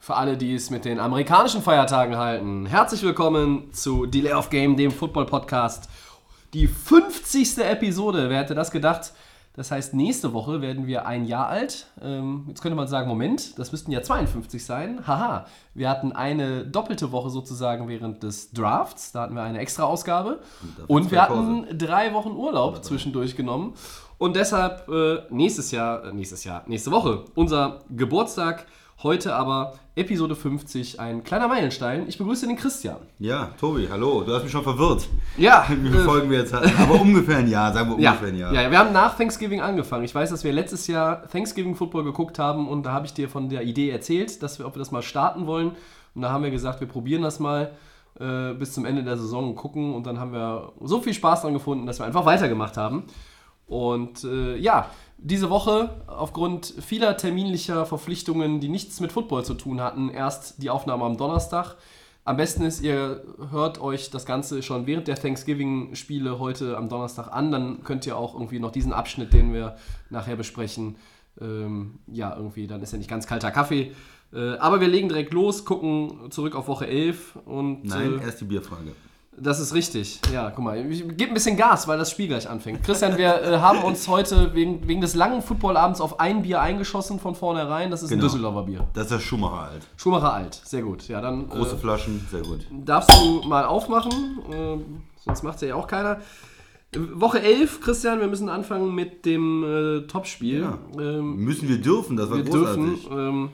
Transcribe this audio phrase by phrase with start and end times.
[0.00, 2.64] für alle, die es mit den amerikanischen Feiertagen halten.
[2.64, 5.90] Herzlich willkommen zu Delay of Game, dem Football-Podcast.
[6.54, 7.58] Die 50.
[7.58, 9.12] Episode, wer hätte das gedacht?
[9.54, 11.88] Das heißt, nächste Woche werden wir ein Jahr alt.
[12.00, 15.06] Ähm, jetzt könnte man sagen, Moment, das müssten ja 52 sein.
[15.06, 19.12] Haha, wir hatten eine doppelte Woche sozusagen während des Drafts.
[19.12, 20.38] Da hatten wir eine extra Ausgabe.
[20.86, 23.74] Und zwei wir hatten drei Wochen Urlaub zwischendurch genommen.
[24.16, 28.64] Und deshalb äh, nächstes Jahr, äh, nächstes Jahr, nächste Woche unser Geburtstag.
[29.02, 32.06] Heute aber Episode 50, ein kleiner Meilenstein.
[32.06, 32.98] Ich begrüße den Christian.
[33.18, 34.24] Ja, Tobi, hallo.
[34.24, 35.08] Du hast mich schon verwirrt.
[35.38, 36.70] Ja, Wie viele äh, Folgen wir jetzt hatten.
[36.78, 38.52] Aber ungefähr ein Jahr, sagen wir ja, ungefähr ein Jahr.
[38.52, 40.04] ja, wir haben nach Thanksgiving angefangen.
[40.04, 43.30] Ich weiß, dass wir letztes Jahr Thanksgiving Football geguckt haben und da habe ich dir
[43.30, 45.72] von der Idee erzählt, dass wir, ob wir das mal starten wollen.
[46.14, 47.70] Und da haben wir gesagt, wir probieren das mal
[48.18, 49.94] äh, bis zum Ende der Saison und gucken.
[49.94, 53.04] Und dann haben wir so viel Spaß dran gefunden, dass wir einfach weitergemacht haben.
[53.66, 54.90] Und äh, ja,
[55.22, 60.70] diese Woche aufgrund vieler terminlicher Verpflichtungen, die nichts mit Football zu tun hatten, erst die
[60.70, 61.76] Aufnahme am Donnerstag.
[62.24, 67.28] Am besten ist, ihr hört euch das Ganze schon während der Thanksgiving-Spiele heute am Donnerstag
[67.32, 67.50] an.
[67.50, 69.76] Dann könnt ihr auch irgendwie noch diesen Abschnitt, den wir
[70.10, 70.96] nachher besprechen,
[71.40, 73.92] ähm, ja, irgendwie, dann ist ja nicht ganz kalter Kaffee.
[74.32, 78.40] Äh, aber wir legen direkt los, gucken zurück auf Woche 11 und Nein, äh, erst
[78.40, 78.92] die Bierfrage.
[79.42, 80.20] Das ist richtig.
[80.32, 82.82] Ja, guck mal, ich gebe ein bisschen Gas, weil das Spiel gleich anfängt.
[82.82, 87.18] Christian, wir äh, haben uns heute wegen, wegen des langen Footballabends auf ein Bier eingeschossen
[87.18, 87.90] von vornherein.
[87.90, 88.20] Das ist Genau.
[88.22, 88.86] ein Düsseldorfer Bier.
[88.92, 89.86] Das ist der Schumacher alt.
[89.96, 90.60] Schumacher alt.
[90.64, 91.08] Sehr gut.
[91.08, 92.66] Ja, dann Große äh, Flaschen, sehr gut.
[92.70, 94.38] darfst du mal aufmachen.
[94.52, 96.20] Ähm, sonst macht es ja auch keiner.
[96.94, 100.60] Äh, Woche 11, Christian, wir müssen anfangen mit dem äh, Topspiel.
[100.62, 100.78] Ja.
[100.98, 103.08] Ähm, Müssen wir dürfen, das war wir großartig.
[103.08, 103.18] dürfen.
[103.18, 103.48] Ähm,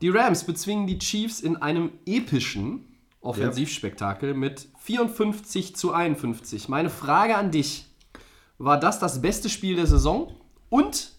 [0.00, 2.86] die Rams bezwingen die Chiefs in einem epischen
[3.22, 6.68] Offensivspektakel mit 54 zu 51.
[6.68, 7.86] Meine Frage an dich:
[8.58, 10.34] War das das beste Spiel der Saison?
[10.68, 11.12] Und,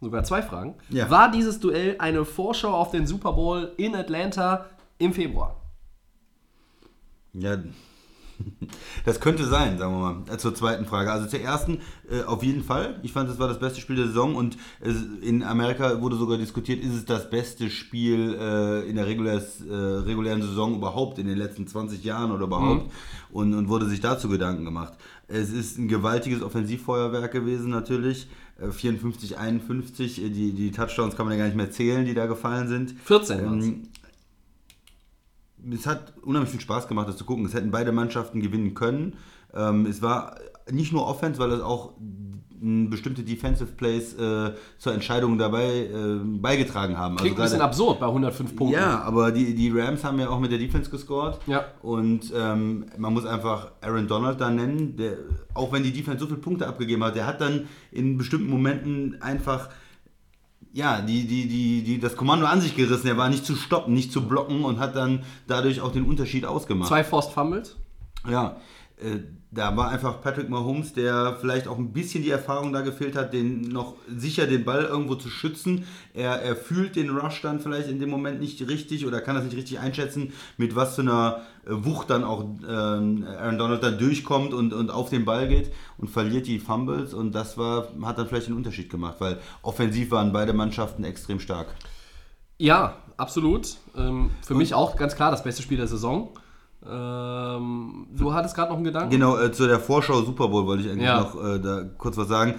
[0.00, 1.08] sogar zwei Fragen, Ja.
[1.10, 4.66] war dieses Duell eine Vorschau auf den Super Bowl in Atlanta
[4.98, 5.56] im Februar?
[7.32, 7.58] Ja,
[9.04, 11.12] das könnte sein, sagen wir mal, äh, zur zweiten Frage.
[11.12, 11.78] Also zur ersten,
[12.10, 12.98] äh, auf jeden Fall.
[13.02, 16.38] Ich fand, das war das beste Spiel der Saison und es, in Amerika wurde sogar
[16.38, 21.26] diskutiert, ist es das beste Spiel äh, in der regulärs, äh, regulären Saison überhaupt in
[21.26, 22.90] den letzten 20 Jahren oder überhaupt
[23.30, 24.94] und, und wurde sich dazu Gedanken gemacht.
[25.28, 28.28] Es ist ein gewaltiges Offensivfeuerwerk gewesen natürlich.
[28.60, 32.14] Äh, 54, 51, äh, die, die Touchdowns kann man ja gar nicht mehr zählen, die
[32.14, 32.94] da gefallen sind.
[33.04, 33.66] 14 waren's.
[33.66, 33.82] Ähm,
[35.72, 37.44] es hat unheimlich viel Spaß gemacht, das zu gucken.
[37.44, 39.16] Es hätten beide Mannschaften gewinnen können.
[39.54, 40.36] Ähm, es war
[40.70, 41.94] nicht nur Offense, weil es auch
[42.60, 47.16] bestimmte Defensive Plays äh, zur Entscheidung dabei äh, beigetragen haben.
[47.16, 48.76] Klingt ein bisschen absurd bei 105 Punkten.
[48.76, 51.38] ja, aber die, die Rams haben ja auch mit der Defense gescored.
[51.46, 51.64] Ja.
[51.82, 55.16] Und ähm, man muss einfach Aaron Donald da nennen, der,
[55.54, 59.22] auch wenn die Defense so viele Punkte abgegeben hat, der hat dann in bestimmten Momenten
[59.22, 59.70] einfach
[60.72, 63.06] ja, die, die, die, die, das Kommando an sich gerissen.
[63.06, 66.44] Er war nicht zu stoppen, nicht zu blocken und hat dann dadurch auch den Unterschied
[66.44, 66.88] ausgemacht.
[66.88, 67.76] Zwei Forced Fumbles.
[68.28, 68.56] Ja,
[68.98, 69.20] äh,
[69.52, 73.32] da war einfach Patrick Mahomes, der vielleicht auch ein bisschen die Erfahrung da gefehlt hat,
[73.32, 75.86] den noch sicher den Ball irgendwo zu schützen.
[76.14, 79.44] Er, er fühlt den Rush dann vielleicht in dem Moment nicht richtig oder kann das
[79.44, 83.98] nicht richtig einschätzen, mit was für einer äh, Wucht dann auch ähm, Aaron Donald dann
[83.98, 88.18] durchkommt und, und auf den Ball geht und verliert die Fumbles und das war, hat
[88.18, 91.74] dann vielleicht einen Unterschied gemacht, weil offensiv waren beide Mannschaften extrem stark.
[92.58, 93.78] Ja, absolut.
[93.96, 96.30] Ähm, für mich auch ganz klar das beste Spiel der Saison.
[96.88, 99.10] Ähm, du hattest gerade noch einen Gedanken?
[99.10, 101.20] Genau, äh, zu der Vorschau Super Bowl wollte ich eigentlich Ja.
[101.20, 102.54] noch äh, da kurz was sagen.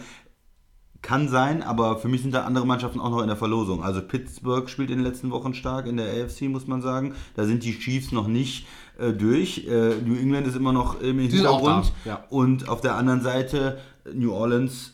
[1.02, 3.84] Kann sein, aber für mich sind da andere Mannschaften auch noch in der Verlosung.
[3.84, 7.16] Also Pittsburgh spielt in den letzten Wochen stark in der AFC, muss man sagen.
[7.36, 8.68] Da sind die Chiefs noch nicht
[9.00, 9.66] äh, durch.
[9.68, 11.92] Äh, New England ist immer noch im Hintergrund.
[12.06, 12.24] ja.
[12.30, 14.94] Und auf der anderen Seite äh, New Orleans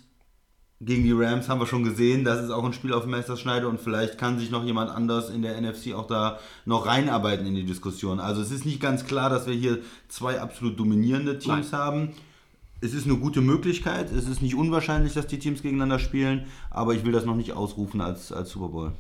[0.79, 2.23] gegen die Rams haben wir schon gesehen.
[2.23, 5.41] Das ist auch ein Spiel auf Messerschneide und vielleicht kann sich noch jemand anders in
[5.41, 8.19] der NFC auch da noch reinarbeiten in die Diskussion.
[8.19, 12.09] Also es ist nicht ganz klar, dass wir hier zwei absolut dominierende Teams haben.
[12.79, 14.11] Es ist eine gute Möglichkeit.
[14.11, 17.53] Es ist nicht unwahrscheinlich, dass die Teams gegeneinander spielen, aber ich will das noch nicht
[17.53, 18.91] ausrufen als, als Super Bowl.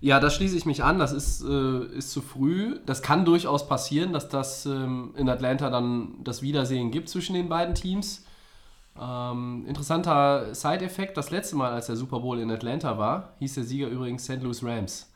[0.00, 0.98] Ja, da schließe ich mich an.
[0.98, 2.78] Das ist, äh, ist zu früh.
[2.86, 7.50] Das kann durchaus passieren, dass das ähm, in Atlanta dann das Wiedersehen gibt zwischen den
[7.50, 8.25] beiden Teams.
[9.00, 13.64] Ähm, interessanter Side-Effekt: Das letzte Mal, als der Super Bowl in Atlanta war, hieß der
[13.64, 14.42] Sieger übrigens St.
[14.42, 15.10] Louis Rams.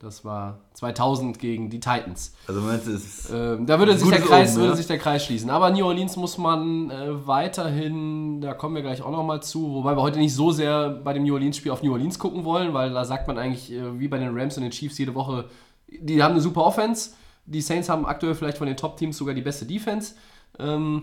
[0.00, 2.34] Das war 2000 gegen die Titans.
[2.48, 5.26] Also meinst du, es Ähm, da würde sich, der Kreis, Omen, würde sich der Kreis
[5.26, 5.50] schließen.
[5.50, 9.94] Aber New Orleans muss man äh, weiterhin, da kommen wir gleich auch nochmal zu, wobei
[9.94, 12.94] wir heute nicht so sehr bei dem New Orleans-Spiel auf New Orleans gucken wollen, weil
[12.94, 15.50] da sagt man eigentlich, äh, wie bei den Rams und den Chiefs jede Woche,
[15.86, 17.10] die haben eine super Offense.
[17.44, 20.14] Die Saints haben aktuell vielleicht von den Top-Teams sogar die beste Defense.
[20.58, 21.02] Ähm,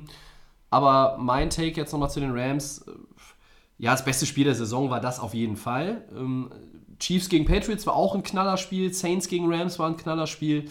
[0.69, 2.79] aber mein Take jetzt nochmal zu den Rams.
[2.87, 2.91] äh,
[3.79, 6.05] Ja, das beste Spiel der Saison war das auf jeden Fall.
[6.15, 6.49] Ähm,
[6.99, 10.65] Chiefs gegen Patriots war auch ein Knallerspiel, Saints gegen Rams war ein Knallerspiel,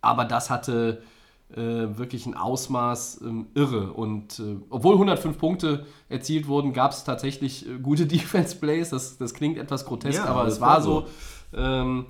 [0.00, 1.02] aber das hatte
[1.50, 3.92] äh, wirklich ein Ausmaß ähm, irre.
[3.92, 8.90] Und äh, obwohl 105 Punkte erzielt wurden, gab es tatsächlich äh, gute Defense-Plays.
[8.90, 11.06] Das, das klingt etwas grotesk, Ja, aber es war war so.
[11.54, 12.06] Ähm,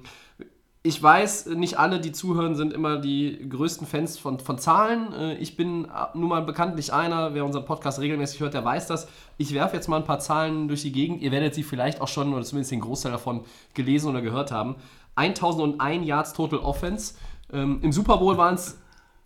[0.85, 5.13] ich weiß, nicht alle, die zuhören, sind immer die größten Fans von, von Zahlen.
[5.13, 8.89] Äh, Ich bin äh, nun mal bekanntlich einer, wer unseren Podcast regelmäßig hört, der weiß
[8.89, 9.07] das.
[9.39, 11.23] Ich werfe jetzt mal ein paar Zahlen durch die Gegend.
[11.23, 13.45] Ihr werdet sie vielleicht auch schon, oder zumindest den Großteil davon,
[13.75, 14.75] gelesen oder gehört haben.
[15.15, 17.15] 1001 Yards Total Offense.
[17.53, 18.79] Ähm, Im Super Bowl waren es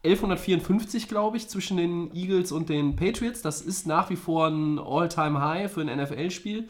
[0.05, 3.41] 1154, glaube ich, zwischen den Eagles und den Patriots.
[3.41, 6.69] Das ist nach wie vor ein All-Time-High für ein NFL-Spiel.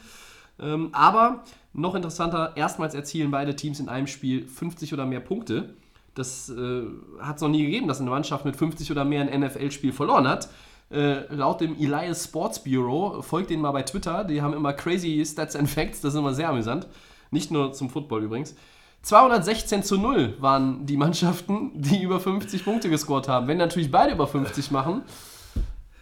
[0.60, 1.42] Ähm, aber
[1.76, 5.74] noch interessanter, erstmals erzielen beide Teams in einem Spiel 50 oder mehr Punkte.
[6.14, 6.82] Das äh,
[7.20, 10.26] hat es noch nie gegeben, dass eine Mannschaft mit 50 oder mehr ein NFL-Spiel verloren
[10.26, 10.48] hat.
[10.90, 15.22] Äh, laut dem Elias Sports Bureau, folgt denen mal bei Twitter, die haben immer crazy
[15.26, 16.86] Stats and Facts, das ist immer sehr amüsant.
[17.30, 18.54] Nicht nur zum Football übrigens.
[19.02, 23.46] 216 zu 0 waren die Mannschaften, die über 50 Punkte gescored haben.
[23.48, 25.02] Wenn natürlich beide über 50 machen,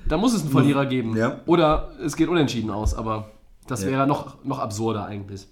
[0.07, 1.17] dann muss es einen Verlierer geben.
[1.17, 1.41] Ja.
[1.47, 3.31] Oder es geht unentschieden aus, aber
[3.67, 3.91] das Ja.
[3.91, 5.47] wäre noch, noch absurder eigentlich.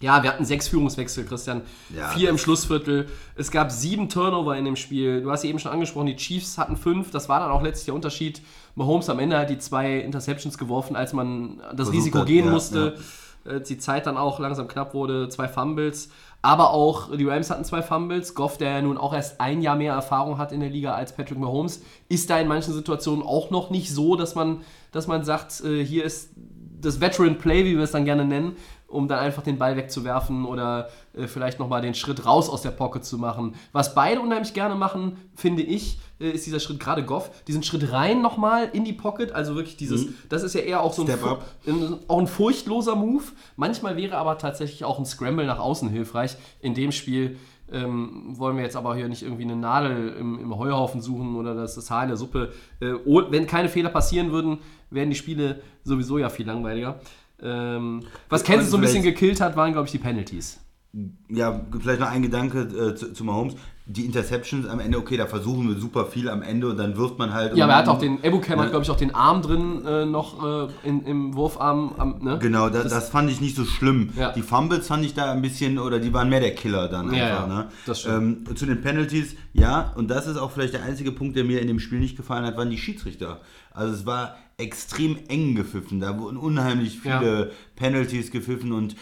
[0.00, 1.62] Ja, wir hatten sechs Führungswechsel, Christian.
[1.96, 3.08] Ja, Vier im Schlussviertel.
[3.36, 5.22] Es gab sieben Turnover in dem Spiel.
[5.22, 7.10] Du hast sie eben schon angesprochen, die Chiefs hatten fünf.
[7.10, 8.42] Das war dann auch letztlich der Unterschied.
[8.74, 12.46] Mahomes am Ende hat die zwei Interceptions geworfen, als man das Versucht Risiko hat, gehen
[12.46, 12.96] ja, musste.
[13.44, 16.10] Als die Zeit dann auch langsam knapp wurde, zwei Fumbles.
[16.42, 18.34] Aber auch die Rams hatten zwei Fumbles.
[18.34, 21.14] Goff, der ja nun auch erst ein Jahr mehr Erfahrung hat in der Liga als
[21.14, 24.62] Patrick Mahomes, ist da in manchen Situationen auch noch nicht so, dass man,
[24.92, 26.30] dass man sagt, äh, hier ist
[26.84, 28.56] das Veteran Play, wie wir es dann gerne nennen,
[28.94, 32.70] um dann einfach den Ball wegzuwerfen oder äh, vielleicht nochmal den Schritt raus aus der
[32.70, 33.54] Pocket zu machen.
[33.72, 37.92] Was beide unheimlich gerne machen, finde ich, äh, ist dieser Schritt, gerade Goff, diesen Schritt
[37.92, 41.10] rein nochmal in die Pocket, also wirklich dieses, das ist ja eher auch so ein,
[41.66, 43.24] ein, auch ein furchtloser Move.
[43.56, 46.36] Manchmal wäre aber tatsächlich auch ein Scramble nach außen hilfreich.
[46.60, 47.36] In dem Spiel
[47.72, 51.54] ähm, wollen wir jetzt aber hier nicht irgendwie eine Nadel im, im Heuhaufen suchen oder
[51.54, 52.52] das, das Haar in der Suppe.
[52.80, 54.58] Äh, oh, wenn keine Fehler passieren würden,
[54.90, 57.00] wären die Spiele sowieso ja viel langweiliger.
[57.44, 60.60] Ähm, was Kansas so ein bisschen gekillt hat, waren, glaube ich, die Penalties.
[61.28, 63.54] Ja, vielleicht noch ein Gedanke äh, zu, zu Mahomes.
[63.86, 67.18] Die Interceptions am Ende, okay, da versuchen wir super viel am Ende und dann wirft
[67.18, 67.54] man halt.
[67.54, 68.70] Ja, aber er hat auch den, Ebucam hat, Ja.
[68.70, 71.92] glaube ich, auch den Arm drin äh, noch äh, in, im Wurfarm.
[71.98, 72.38] Am, ne?
[72.40, 74.08] Genau, das, das fand ich nicht so schlimm.
[74.16, 74.32] Ja.
[74.32, 77.26] Die Fumbles fand ich da ein bisschen, oder die waren mehr der Killer dann Ja,
[77.26, 77.48] einfach.
[77.48, 77.68] ja, ne?
[77.84, 78.48] das stimmt.
[78.48, 81.60] Ähm, zu den Penalties, ja, und das ist auch vielleicht der einzige Punkt, der mir
[81.60, 83.42] in dem Spiel nicht gefallen hat, waren die Schiedsrichter.
[83.70, 86.00] Also es war extrem eng gepfiffen.
[86.00, 88.96] Da wurden unheimlich viele Penalties gepfiffen und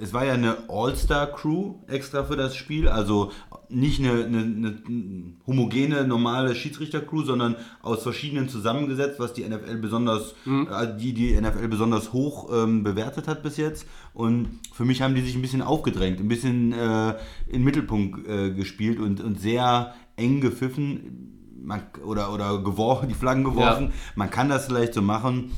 [0.00, 3.32] es war ja eine All-Star-Crew extra für das Spiel, also
[3.68, 10.34] nicht eine, eine, eine homogene, normale Schiedsrichter-Crew, sondern aus verschiedenen zusammengesetzt, was die NFL besonders,
[10.46, 13.86] äh, die die NFL besonders hoch ähm, bewertet hat bis jetzt.
[14.12, 17.10] Und für mich haben die sich ein bisschen aufgedrängt, ein bisschen äh,
[17.46, 21.30] in den Mittelpunkt äh, gespielt und, und sehr eng gepfiffen
[21.64, 23.86] man, oder, oder geworfen, die Flaggen geworfen.
[23.86, 23.92] Ja.
[24.14, 25.52] Man kann das vielleicht so machen.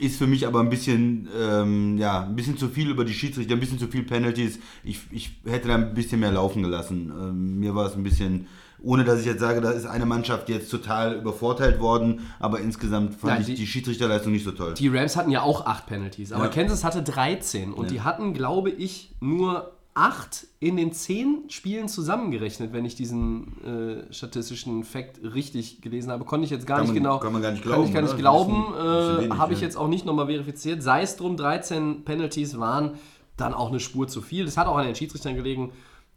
[0.00, 3.52] Ist für mich aber ein bisschen, ähm, ja, ein bisschen zu viel über die Schiedsrichter,
[3.54, 4.58] ein bisschen zu viel Penalties.
[4.82, 7.12] Ich, ich hätte da ein bisschen mehr laufen gelassen.
[7.14, 8.46] Ähm, mir war es ein bisschen,
[8.82, 13.14] ohne dass ich jetzt sage, da ist eine Mannschaft jetzt total übervorteilt worden, aber insgesamt
[13.14, 14.72] fand Nein, ich die- die, Schiedsrichterleistung nicht so toll.
[14.72, 16.50] Die Rams hatten ja auch acht Penalties, aber Ja.
[16.50, 22.72] Kansas hatte 13 und die hatten, glaube ich, nur acht in den zehn Spielen zusammengerechnet,
[22.72, 23.62] wenn ich diesen
[24.08, 26.24] äh, statistischen Fakt richtig gelesen habe.
[26.24, 27.18] Konnte ich jetzt gar Kann nicht man- genau.
[27.18, 28.18] kann man gar nicht Kann glauben, ich gar nicht oder?
[28.18, 28.64] glauben.
[28.74, 30.82] Das ist Äh, habe ich jetzt auch nicht nochmal verifiziert.
[30.82, 32.92] Sei es drum, 13 Penalties waren
[33.36, 34.44] dann auch eine Spur zu viel.
[34.46, 35.72] Das hat auch an den Schiedsrichtern gelegen.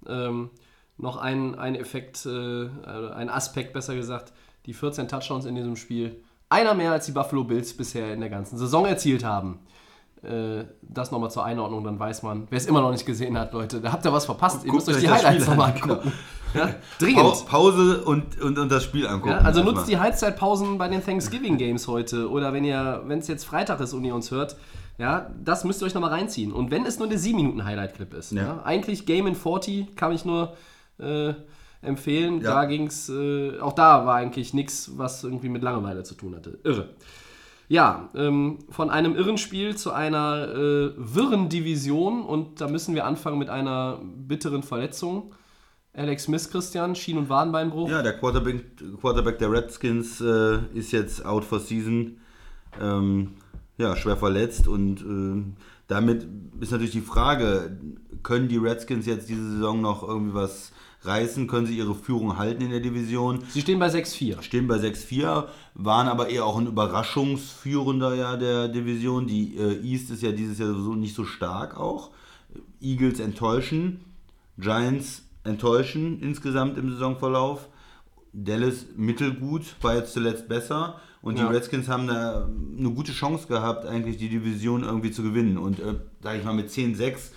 [0.08, 0.50] Ähm,
[0.98, 2.68] noch ein, ein Effekt, äh,
[3.16, 4.32] ein Aspekt besser gesagt,
[4.66, 6.22] die 14 Touchdowns in diesem Spiel.
[6.50, 9.60] Einer mehr als die Buffalo Bills bisher in der ganzen Saison erzielt haben.
[10.24, 13.51] Äh, das nochmal zur Einordnung, dann weiß man, wer es immer noch nicht gesehen hat,
[13.51, 14.63] Leute, da habt ihr was verpasst.
[14.63, 16.12] Ihr Guckt müsst euch die Highlights nochmal an, angucken.
[16.53, 17.48] Ja, dringend.
[17.48, 19.32] Pause und, und, und das Spiel angucken.
[19.32, 23.27] Ja, also nutzt die Halbzeitpausen bei den Thanksgiving Games heute oder wenn ihr, wenn es
[23.27, 24.56] jetzt Freitag ist und ihr uns hört,
[25.00, 26.53] ja, das müsst ihr euch nochmal reinziehen.
[26.53, 28.34] Und wenn es nur der 7 Minuten Highlight-Clip ist.
[28.34, 28.44] Ja.
[28.44, 28.62] Ja.
[28.63, 30.53] Eigentlich Game in 40 kann ich nur
[31.00, 31.34] äh,
[31.82, 32.42] empfehlen.
[32.42, 32.53] Ja.
[32.53, 36.36] Da ging es, äh, auch da war eigentlich nichts, was irgendwie mit Langeweile zu tun
[36.36, 36.60] hatte.
[36.63, 36.89] Irre.
[37.67, 43.05] Ja, ähm, von einem irren Spiel zu einer äh, wirren Division und da müssen wir
[43.05, 45.34] anfangen mit einer bitteren Verletzung.
[45.93, 47.89] Alex Smith, Christian, Schien- und Wadenbeinbruch.
[47.89, 48.65] Ja, der Quarterback,
[49.00, 52.17] Quarterback der Redskins äh, ist jetzt out for season.
[52.82, 53.36] Ähm,
[53.77, 55.43] ja, schwer verletzt und äh,
[55.88, 56.27] damit
[56.60, 57.77] ist natürlich die Frage,
[58.24, 60.72] können die Redskins jetzt diese Saison noch irgendwie was
[61.05, 61.48] reißen?
[61.48, 63.39] Können sie ihre Führung halten in der Division?
[63.50, 64.41] Sie stehen bei 6-4.
[64.41, 65.45] Stehen bei 6-4,
[65.75, 69.27] waren aber eher auch ein Überraschungsführender ja der Division.
[69.27, 72.12] Die äh, East ist ja dieses Jahr sowieso nicht so stark auch.
[72.81, 74.01] Eagles enttäuschen,
[74.57, 77.67] Giants enttäuschen insgesamt im Saisonverlauf.
[78.33, 81.00] Dallas mittelgut, war jetzt zuletzt besser.
[81.22, 81.48] Und Ja.
[81.48, 85.57] die Redskins haben da eine gute Chance gehabt, eigentlich die Division irgendwie zu gewinnen.
[85.57, 87.31] Und, äh, sag ich mal, mit 10-6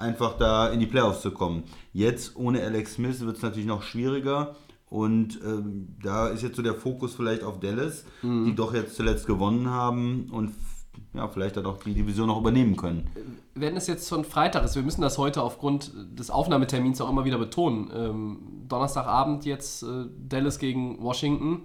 [0.00, 1.64] einfach da in die Playoffs zu kommen.
[1.92, 4.56] Jetzt ohne Alex Smith wird es natürlich noch schwieriger.
[4.88, 8.46] Und ähm, da ist jetzt so der Fokus vielleicht auf Dallas, Mhm.
[8.46, 10.52] die doch jetzt zuletzt gewonnen haben und
[11.14, 13.08] ja, vielleicht dann auch die Division noch übernehmen können.
[13.54, 17.24] Wenn es jetzt schon Freitag ist, wir müssen das heute aufgrund des Aufnahmetermins auch immer
[17.24, 17.88] wieder betonen.
[17.94, 18.38] Ähm,
[18.68, 21.62] Donnerstagabend jetzt äh, Dallas gegen Washington.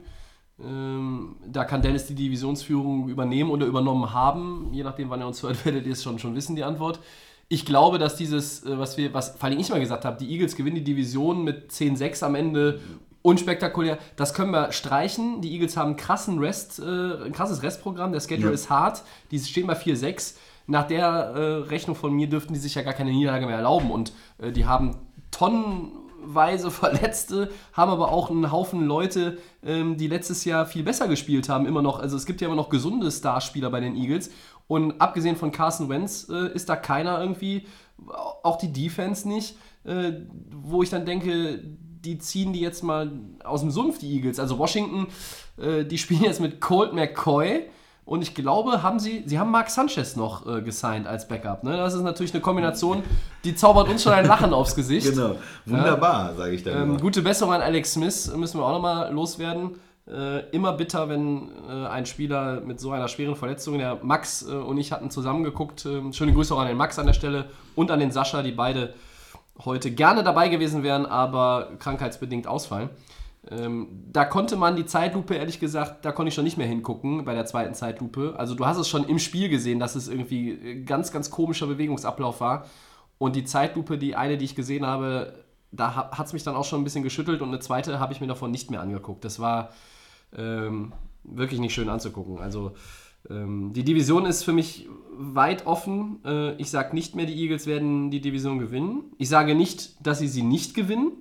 [0.64, 4.70] Ähm, da kann Dallas die Divisionsführung übernehmen oder übernommen haben.
[4.72, 7.00] Je nachdem, wann ihr uns hört, werdet ihr es schon, schon wissen, die Antwort.
[7.48, 10.32] Ich glaube, dass dieses, äh, was wir, was vor allem ich mal gesagt habe, die
[10.32, 12.80] Eagles gewinnen die Division mit 10-6 am Ende.
[13.22, 13.98] Unspektakulär.
[14.18, 15.42] Das können wir streichen.
[15.42, 18.12] Die Eagles haben einen krassen Rest, äh, ein krasses Restprogramm.
[18.12, 18.54] Der Schedule Ja.
[18.54, 19.04] ist hart.
[19.32, 20.36] Die stehen bei 4-6.
[20.68, 23.90] Nach der äh, Rechnung von mir dürften die sich ja gar keine Niederlage mehr erlauben.
[23.92, 24.98] Und äh, die haben
[25.32, 31.50] tonnenweise Verletzte, haben aber auch einen Haufen Leute, ähm, die letztes Jahr viel besser gespielt
[31.50, 32.00] haben, immer noch.
[32.00, 34.32] Also es gibt ja immer noch gesunde Starspieler bei den Eagles.
[34.68, 37.68] Und abgesehen von Carson Wentz äh, ist da keiner irgendwie,
[38.44, 40.14] auch die Defense nicht, äh,
[40.52, 41.60] wo ich dann denke,
[42.06, 43.12] die ziehen die jetzt mal
[43.44, 44.40] aus dem Sumpf, die Eagles.
[44.40, 45.08] Also Washington,
[45.58, 47.68] äh, die spielen jetzt mit Colt McCoy.
[48.06, 51.64] Und ich glaube, haben sie, sie haben Mark Sanchez noch äh, gesigned als Backup.
[51.64, 51.76] Ne?
[51.76, 53.02] Das ist natürlich eine Kombination,
[53.44, 55.08] die zaubert uns schon ein Lachen aufs Gesicht.
[55.16, 56.92] Genau, wunderbar, sage ich dann.
[56.92, 59.72] Ähm, gute Besserung an Alex Smith müssen wir auch nochmal loswerden.
[60.08, 64.52] Äh, immer bitter, wenn äh, ein Spieler mit so einer schweren Verletzung, der Max äh,
[64.52, 67.90] und ich hatten zusammengeguckt, äh, schöne Grüße auch an den Max an der Stelle und
[67.90, 68.94] an den Sascha, die beide
[69.64, 72.90] heute gerne dabei gewesen wären, aber krankheitsbedingt ausfallen.
[73.50, 77.26] Ähm, da konnte man die Zeitlupe, ehrlich gesagt, da konnte ich schon nicht mehr hingucken
[77.26, 78.36] bei der zweiten Zeitlupe.
[78.38, 81.66] Also du hast es schon im Spiel gesehen, dass es irgendwie äh, ganz, ganz komischer
[81.66, 82.66] Bewegungsablauf war.
[83.18, 85.34] Und die Zeitlupe, die eine, die ich gesehen habe,
[85.72, 88.22] da hat es mich dann auch schon ein bisschen geschüttelt und eine zweite habe ich
[88.22, 89.26] mir davon nicht mehr angeguckt.
[89.26, 89.70] Das war
[90.38, 92.40] ähm, wirklich nicht schön anzugucken.
[92.40, 92.74] Also
[93.30, 94.88] ähm, die Division ist für mich
[95.18, 96.20] weit offen.
[96.26, 99.04] Äh, ich sage nicht mehr, die Eagles werden die Division gewinnen.
[99.18, 101.12] Ich sage nicht, dass sie sie nicht gewinnen.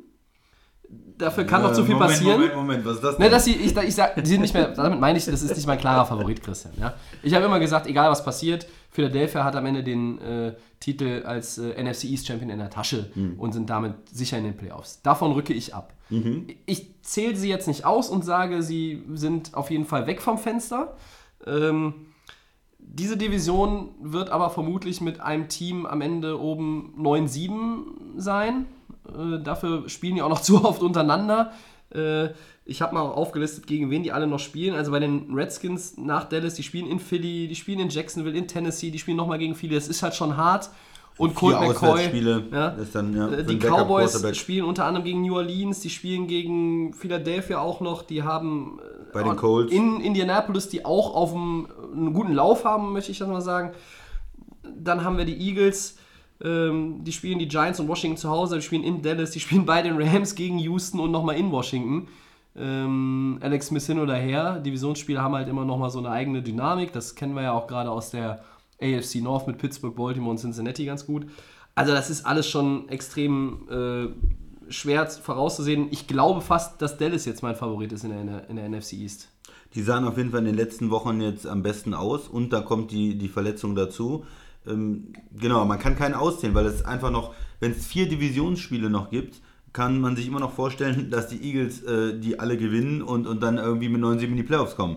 [1.16, 2.40] Dafür kann noch Äh, zu viel Moment, passieren.
[2.40, 3.32] Moment, Moment, was ist das Ne, denn?
[3.32, 5.66] dass sie, ich, ich sag, die sind nicht mehr, damit meine ich, das ist nicht
[5.66, 6.74] mein klarer Favorit, Christian.
[6.80, 6.94] Ja?
[7.22, 11.58] Ich habe immer gesagt, egal was passiert, Philadelphia hat am Ende den äh, Titel als
[11.58, 15.02] äh, NFC East Champion in der Tasche und sind damit sicher in den Playoffs.
[15.02, 15.94] Davon rücke ich ab.
[16.66, 20.36] Ich zähle sie jetzt nicht aus und sage, sie sind auf jeden Fall weg vom
[20.38, 20.96] Fenster.
[21.46, 21.94] Ähm,
[22.78, 27.84] diese Division wird aber vermutlich mit einem Team am Ende oben 9-7
[28.16, 28.66] sein.
[29.08, 31.52] Äh, dafür spielen die auch noch zu oft untereinander.
[31.94, 32.28] Äh,
[32.66, 34.74] ich habe mal aufgelistet, gegen wen die alle noch spielen.
[34.74, 38.48] Also bei den Redskins nach Dallas, die spielen in Philly, die spielen in Jacksonville, in
[38.48, 39.74] Tennessee, die spielen nochmal gegen Philly.
[39.74, 40.70] Das ist halt schon hart.
[41.16, 42.10] Und Colt McCoy.
[42.50, 42.76] Ja.
[42.92, 47.60] dann, ja, Äh, Die Cowboys spielen unter anderem gegen New Orleans, die spielen gegen Philadelphia
[47.60, 49.72] auch noch, die haben äh, Bei den Colts.
[49.72, 53.72] in Indianapolis, die auch auf einem, einen guten Lauf haben, möchte ich das mal sagen.
[54.76, 55.98] Dann haben wir die Eagles,
[56.44, 59.64] ähm, die spielen die Giants und Washington zu Hause, die spielen in Dallas, die spielen
[59.64, 62.08] bei den Rams gegen Houston und nochmal in Washington.
[62.56, 66.92] Ähm, Alex Smith hin oder her, Divisionsspiele haben halt immer nochmal so eine eigene Dynamik,
[66.92, 68.44] das kennen wir ja auch gerade aus der
[68.80, 71.26] AFC North mit Pittsburgh, Baltimore und Cincinnati ganz gut.
[71.74, 75.88] Also das ist alles schon extrem äh, schwer vorauszusehen.
[75.90, 79.28] Ich glaube fast, dass Dallas jetzt mein Favorit ist in der, in der NFC East.
[79.74, 82.60] Die sahen auf jeden Fall in den letzten Wochen jetzt am besten aus und da
[82.60, 84.24] kommt die, die Verletzung dazu.
[84.66, 89.10] Ähm, genau, man kann keinen auszählen, weil es einfach noch, wenn es vier Divisionsspiele noch
[89.10, 89.40] gibt,
[89.72, 93.42] kann man sich immer noch vorstellen, dass die Eagles äh, die alle gewinnen und, und
[93.42, 94.96] dann irgendwie mit 9-7 in die Playoffs kommen.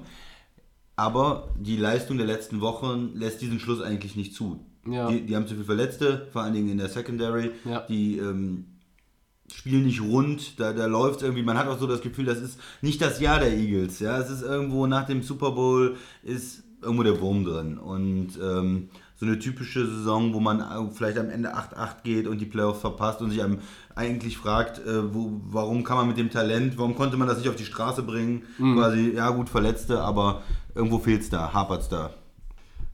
[0.96, 4.66] Aber die Leistung der letzten Wochen lässt diesen Schluss eigentlich nicht zu.
[4.90, 5.10] Ja.
[5.10, 7.52] Die, die haben zu viele Verletzte, vor allen Dingen in der Secondary.
[7.66, 7.82] Ja.
[7.82, 8.66] Die ähm,
[9.54, 12.60] spielen nicht rund, da, da läuft irgendwie, man hat auch so das Gefühl, das ist
[12.82, 14.00] nicht das Jahr der Eagles.
[14.00, 17.78] Ja, es ist irgendwo nach dem Super Bowl ist irgendwo der Wurm drin.
[17.78, 22.40] Und ähm, so eine typische Saison, wo man äh, vielleicht am Ende 8-8 geht und
[22.40, 23.60] die Playoffs verpasst und sich einem
[23.96, 27.50] eigentlich fragt, äh, wo, warum kann man mit dem Talent, warum konnte man das nicht
[27.50, 28.44] auf die Straße bringen?
[28.58, 30.44] Quasi, ja gut, Verletzte, aber
[30.76, 32.12] irgendwo fehlt es da, hapert es da.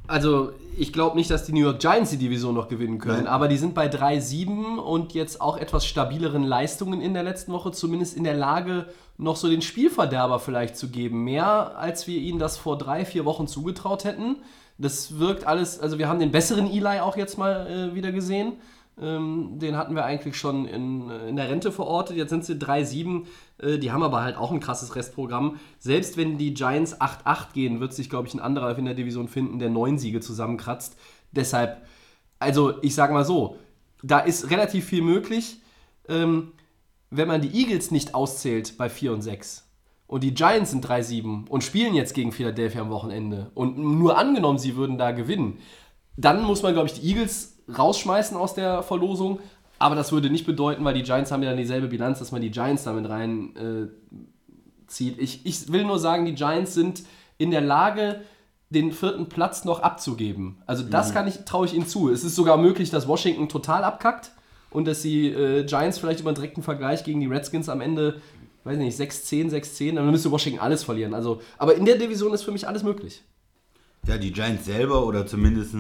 [0.08, 3.28] Also, ich glaube nicht, dass die New York Giants die Division noch gewinnen können, Nein.
[3.28, 7.72] aber die sind bei 3-7 und jetzt auch etwas stabileren Leistungen in der letzten Woche
[7.72, 8.88] zumindest in der Lage,
[9.18, 11.24] noch so den Spielverderber vielleicht zu geben.
[11.24, 14.38] Mehr, als wir ihnen das vor drei, vier Wochen zugetraut hätten.
[14.84, 18.54] Das wirkt alles, also wir haben den besseren Eli auch jetzt mal äh, wieder gesehen.
[19.02, 22.18] Ähm, den hatten wir eigentlich schon in, in der Rente verortet.
[22.18, 23.26] Jetzt sind sie 3-7.
[23.60, 25.58] Äh, die haben aber halt auch ein krasses Restprogramm.
[25.80, 29.30] Selbst wenn die Giants 8-8 gehen, wird sich, glaube ich, ein anderer in der Division
[29.30, 30.98] finden, der neun Siege zusammenkratzt.
[31.32, 31.82] Deshalb,
[32.40, 33.58] also ich sage mal so,
[34.04, 35.62] da ist relativ viel möglich.
[36.10, 36.52] Ähm,
[37.10, 39.66] wenn man die Eagles nicht auszählt bei 4 und 6
[40.14, 44.60] und die Giants sind 3-7 und spielen jetzt gegen Philadelphia am Wochenende und nur angenommen,
[44.60, 45.58] sie würden da gewinnen,
[46.18, 49.40] dann muss man, glaube ich, die Eagles rausschmeißen aus der Verlosung.
[49.80, 52.44] Aber das würde nicht bedeuten, weil die Giants haben ja dann dieselbe Bilanz, dass man
[52.44, 53.88] die Giants damit rein äh.
[55.00, 57.02] Ich, ich will nur sagen, die Giants sind
[57.40, 58.22] in der Lage,
[58.70, 60.62] den vierten Platz noch abzugeben.
[60.68, 62.12] Also das kann ich, traue ich ihnen zu.
[62.12, 64.32] Es ist sogar möglich, dass Washington total abkackt
[64.70, 68.22] und dass die äh, Giants vielleicht über einen direkten Vergleich gegen die Redskins am Ende,
[68.64, 71.14] weiß nicht, 6-10, 6-10, dann müsste Washington alles verlieren.
[71.14, 73.24] Also, aber in der Division ist für mich alles möglich.
[74.08, 75.76] Ja, die Giants selber oder zumindest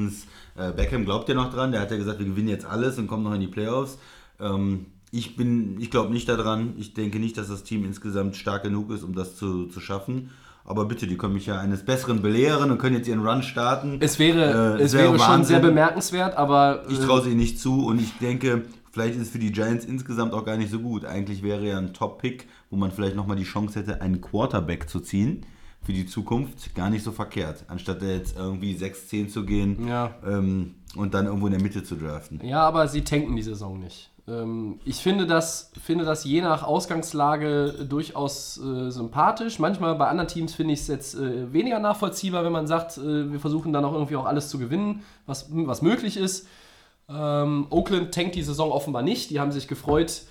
[0.55, 1.71] äh, Beckham glaubt ja noch dran.
[1.71, 3.97] Der hat ja gesagt, wir gewinnen jetzt alles und kommen noch in die Playoffs.
[4.39, 6.73] Ähm, ich bin, ich glaube nicht daran.
[6.77, 10.29] Ich denke nicht, dass das Team insgesamt stark genug ist, um das zu, zu schaffen.
[10.65, 13.97] Aber bitte, die können mich ja eines Besseren belehren und können jetzt ihren Run starten.
[13.99, 15.45] Es wäre, Äh, es wäre wäre schon Wahnsinn.
[15.47, 18.63] sehr bemerkenswert, aber Ich äh, traue sie ihnen nicht zu und ich denke,
[18.93, 21.03] vielleicht ist es für die Giants insgesamt auch gar nicht so gut.
[21.03, 24.99] Eigentlich wäre ja ein Top-Pick, wo man vielleicht nochmal die Chance hätte, einen Quarterback zu
[25.01, 25.45] ziehen
[25.81, 27.65] für die Zukunft, gar nicht so verkehrt.
[27.67, 30.15] Anstatt jetzt irgendwie 6-10 zu gehen Ja.
[30.25, 32.39] ähm, und dann irgendwo in der Mitte zu draften.
[32.45, 34.09] Ja, aber sie tanken die Saison nicht.
[34.27, 39.59] Ähm, ich finde das, finde das je nach Ausgangslage durchaus äh, sympathisch.
[39.59, 43.31] Manchmal bei anderen Teams finde ich es jetzt äh, weniger nachvollziehbar, wenn man sagt, äh,
[43.31, 46.47] wir versuchen dann auch irgendwie auch alles zu gewinnen, was, was möglich ist.
[47.09, 49.29] Ähm, Oakland tankt die Saison offenbar nicht.
[49.29, 50.23] Die haben sich gefreut,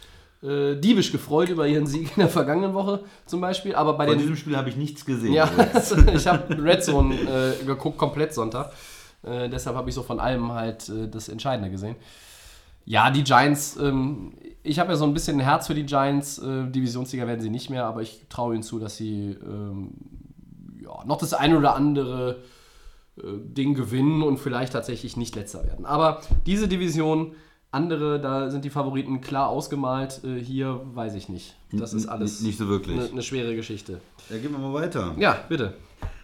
[0.43, 3.75] äh, diebisch gefreut über ihren Sieg in der vergangenen Woche zum Beispiel.
[3.75, 5.33] Aber bei Von den diesem Spiel habe ich nichts gesehen.
[5.33, 8.73] Ja, also ich habe Red Zone äh, geguckt, komplett Sonntag.
[9.23, 11.97] Äh, deshalb habe ich so von allem halt äh, das Entscheidende gesehen.
[12.85, 14.32] Ja, die Giants, ähm,
[14.65, 16.39] ich habe ja so ein bisschen ein Herz für die Giants.
[16.39, 19.93] Äh, Divisionssieger werden sie nicht mehr, aber ich traue ihnen zu, dass sie ähm,
[20.82, 22.39] ja, noch das eine oder andere
[23.23, 25.87] Ding gewinnen und vielleicht tatsächlich nicht letzter werden.
[25.87, 27.32] Aber diese Division,
[27.71, 30.23] andere, da sind die Favoriten klar ausgemalt.
[30.25, 31.56] Äh, hier weiß ich nicht.
[31.73, 32.99] Das ist alles nicht so wirklich.
[32.99, 34.00] eine eine schwere Geschichte.
[34.28, 35.15] Ja, gehen wir mal weiter.
[35.19, 35.75] Ja, bitte.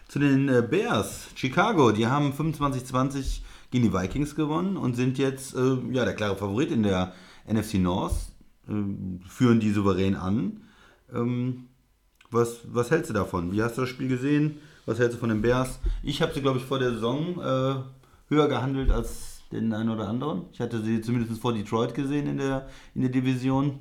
[0.07, 1.27] Zu den äh, Bears.
[1.35, 6.35] Chicago, die haben 25-20 gegen die Vikings gewonnen und sind jetzt äh, ja, der klare
[6.35, 7.13] Favorit in der
[7.51, 8.15] NFC North.
[8.67, 10.61] Ähm, führen die souverän an.
[11.13, 11.65] Ähm,
[12.29, 13.51] was, was hältst du davon?
[13.51, 14.59] Wie hast du das Spiel gesehen?
[14.89, 15.79] Was hältst du von den Bears?
[16.01, 20.07] Ich habe sie, glaube ich, vor der Saison äh, höher gehandelt als den einen oder
[20.07, 20.45] anderen.
[20.51, 23.77] Ich hatte sie zumindest vor Detroit gesehen in der, in der Division.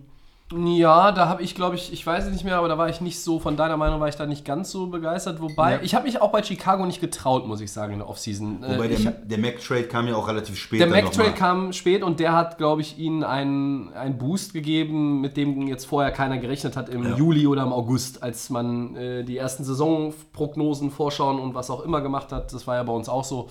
[0.56, 3.02] Ja, da habe ich, glaube ich, ich weiß es nicht mehr, aber da war ich
[3.02, 5.42] nicht so, von deiner Meinung war ich da nicht ganz so begeistert.
[5.42, 5.78] Wobei, Ja.
[5.82, 8.62] ich habe mich auch bei Chicago nicht getraut, muss ich sagen, in der Offseason.
[8.62, 10.80] Wobei Äh, ich, der, der Mac-Trade kam ja auch relativ spät.
[10.80, 15.36] der Mac-Trade kam spät und der hat, glaube ich, ihnen einen, einen Boost gegeben, mit
[15.36, 17.14] dem jetzt vorher keiner gerechnet hat im Ja.
[17.16, 22.00] Juli oder im August, als man äh, die ersten Saisonprognosen, Vorschauen und was auch immer
[22.00, 22.54] gemacht hat.
[22.54, 23.50] Das war ja bei uns auch so.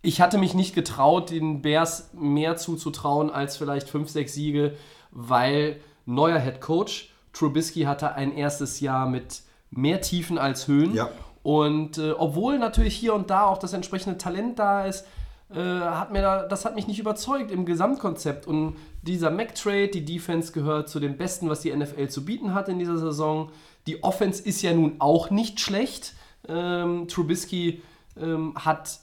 [0.00, 4.74] Ich hatte mich nicht getraut, den Bears mehr zuzutrauen als vielleicht 5, 6 Siege,
[5.10, 5.80] weil
[6.14, 10.94] neuer Head Coach Trubisky hatte ein erstes Jahr mit mehr Tiefen als Höhen.
[10.94, 11.10] Ja.
[11.42, 15.06] Und äh, obwohl natürlich hier und da auch das entsprechende Talent da ist,
[15.50, 18.46] äh, hat mir da, das hat mich nicht überzeugt im Gesamtkonzept.
[18.46, 22.68] Und dieser Mac-Trade, die Defense gehört zu den besten, was die NFL zu bieten hat
[22.68, 23.50] in dieser Saison.
[23.86, 26.14] Die Offense ist ja nun auch nicht schlecht.
[26.48, 27.82] Ähm, Trubisky
[28.20, 29.00] ähm, hat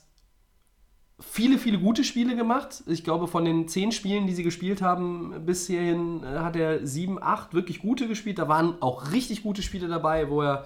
[1.20, 2.84] viele, viele gute Spiele gemacht.
[2.86, 6.86] Ich glaube, von den zehn Spielen, die sie gespielt haben, bis hierhin äh, hat er
[6.86, 8.40] sieben, acht wirklich gute gespielt.
[8.40, 10.66] Da waren auch richtig gute Spiele dabei, wo er,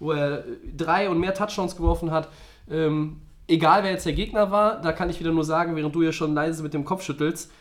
[0.00, 0.44] wo er
[0.76, 2.28] drei und mehr Touchdowns geworfen hat.
[2.68, 6.02] Ähm, egal, wer jetzt der Gegner war, da kann ich wieder nur sagen, während du
[6.02, 7.52] ja schon leise mit dem Kopf schüttelst,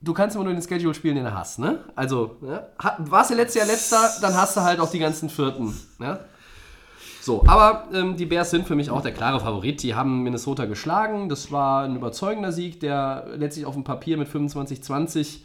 [0.00, 1.84] du kannst immer nur den Schedule spielen, den du hast, ne?
[1.94, 2.66] Also, ne?
[2.98, 6.18] Warst du letztes Jahr letzter, dann hast du halt auch die ganzen Vierten, ne?
[7.30, 9.84] So, aber ähm, die Bears sind für mich auch der klare Favorit.
[9.84, 11.28] Die haben Minnesota geschlagen.
[11.28, 15.42] Das war ein überzeugender Sieg, der letztlich auf dem Papier mit 25-20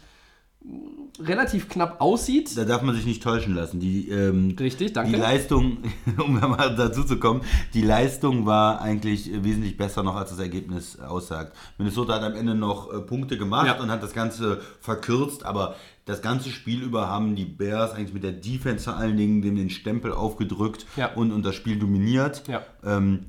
[1.20, 2.56] relativ knapp aussieht.
[2.56, 3.80] Da darf man sich nicht täuschen lassen.
[3.80, 5.12] Die, ähm, Richtig, danke.
[5.12, 5.78] Die Leistung,
[6.18, 7.40] um mal dazu zu kommen,
[7.74, 11.56] die Leistung war eigentlich äh, wesentlich besser noch, als das Ergebnis aussagt.
[11.78, 13.80] Minnesota hat am Ende noch äh, Punkte gemacht Ja.
[13.80, 18.22] und hat das Ganze verkürzt, aber das ganze Spiel über haben die Bears eigentlich mit
[18.22, 21.12] der Defense vor allen Dingen dem den Stempel aufgedrückt Ja.
[21.14, 22.44] und, und das Spiel dominiert.
[22.48, 22.62] Ja.
[22.84, 23.26] Ähm,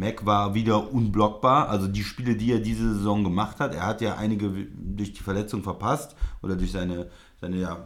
[0.00, 1.68] Mac war wieder unblockbar.
[1.68, 5.22] Also die Spiele, die er diese Saison gemacht hat, er hat ja einige durch die
[5.22, 7.08] Verletzung verpasst oder durch seine,
[7.40, 7.84] seine ja,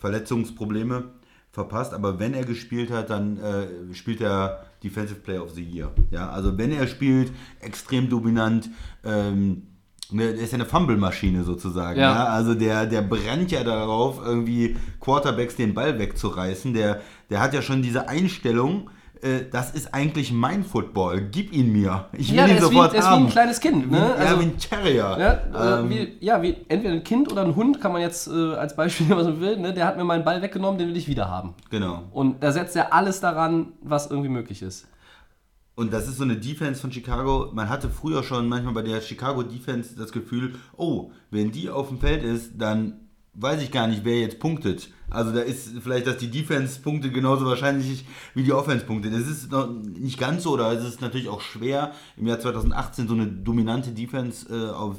[0.00, 1.10] Verletzungsprobleme
[1.52, 1.92] verpasst.
[1.92, 5.92] Aber wenn er gespielt hat, dann äh, spielt er Defensive Player of the Year.
[6.10, 8.70] Ja, also wenn er spielt, extrem dominant.
[9.04, 9.66] Ähm,
[10.10, 12.00] ne, der ist ja eine Fumble-Maschine sozusagen.
[12.00, 12.14] Ja.
[12.14, 12.24] Ja.
[12.24, 16.72] Also der, der brennt ja darauf, irgendwie Quarterbacks den Ball wegzureißen.
[16.72, 18.88] Der, der hat ja schon diese Einstellung,
[19.22, 21.20] äh, das ist eigentlich mein Football.
[21.30, 22.06] Gib ihn mir.
[22.12, 23.24] Ich will Ja, ihn ist, wie, sofort der ist wie haben.
[23.26, 23.90] ein kleines Kind.
[23.90, 23.98] Ne?
[23.98, 25.16] ja, Also, wie ein Terrier.
[25.18, 28.28] Ja, äh, Ähm, wie, ja wie, entweder ein Kind oder ein Hund kann man jetzt
[28.28, 29.56] äh, als Beispiel, was man will.
[29.58, 29.72] Ne?
[29.74, 31.54] Der hat mir meinen Ball weggenommen, den will ich wieder haben.
[31.70, 32.04] genau.
[32.12, 34.86] Und da setzt er alles daran, was irgendwie möglich ist.
[35.76, 37.48] Und das ist so eine Defense von Chicago.
[37.54, 41.88] Man hatte früher schon manchmal bei der Chicago Defense das Gefühl, oh, wenn die auf
[41.88, 44.90] dem Feld ist, dann weiß ich gar nicht, wer jetzt punktet.
[45.08, 49.12] Also da ist vielleicht, dass die Defense punktet genauso wahrscheinlich wie die Offense punktet.
[49.12, 53.08] Es ist noch nicht ganz so, oder es ist natürlich auch schwer, im Jahr 2018
[53.08, 54.98] so eine dominante Defense äh, auf,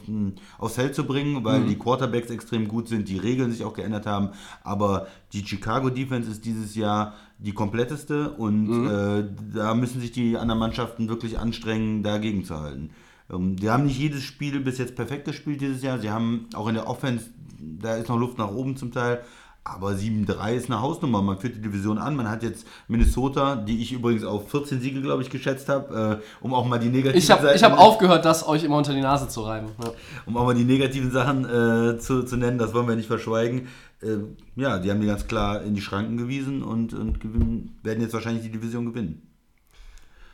[0.57, 4.05] aufs Feld zu bringen, weil die Quarterbacks extrem gut sind, die Regeln sich auch geändert
[4.05, 4.29] haben.
[4.63, 10.37] Aber die Chicago Defense ist dieses Jahr die kompletteste und äh, da müssen sich die
[10.37, 12.91] anderen Mannschaften wirklich anstrengen, dagegen zu halten.
[13.31, 15.99] Ähm, die haben nicht jedes Spiel bis jetzt perfekt gespielt dieses Jahr.
[15.99, 17.29] Sie haben auch in der Offense,
[17.61, 19.21] da ist noch Luft nach oben zum Teil.
[19.63, 21.21] Aber 7-3 ist eine Hausnummer.
[21.21, 22.15] Man führt die Division an.
[22.15, 26.43] Man hat jetzt Minnesota, die ich übrigens auf 14 Siege, glaube ich, geschätzt habe, äh,
[26.43, 29.01] um auch mal die negativen Ich habe ich hab aufgehört, das euch immer unter die
[29.01, 29.67] Nase zu reiben.
[29.83, 29.91] Ja.
[30.25, 33.67] um auch mal die negativen Sachen äh, zu, zu nennen, das wollen wir nicht verschweigen.
[34.01, 34.17] Äh,
[34.55, 38.15] ja, die haben die ganz klar in die Schranken gewiesen und, und gewinnen, werden jetzt
[38.15, 39.30] wahrscheinlich die Division gewinnen.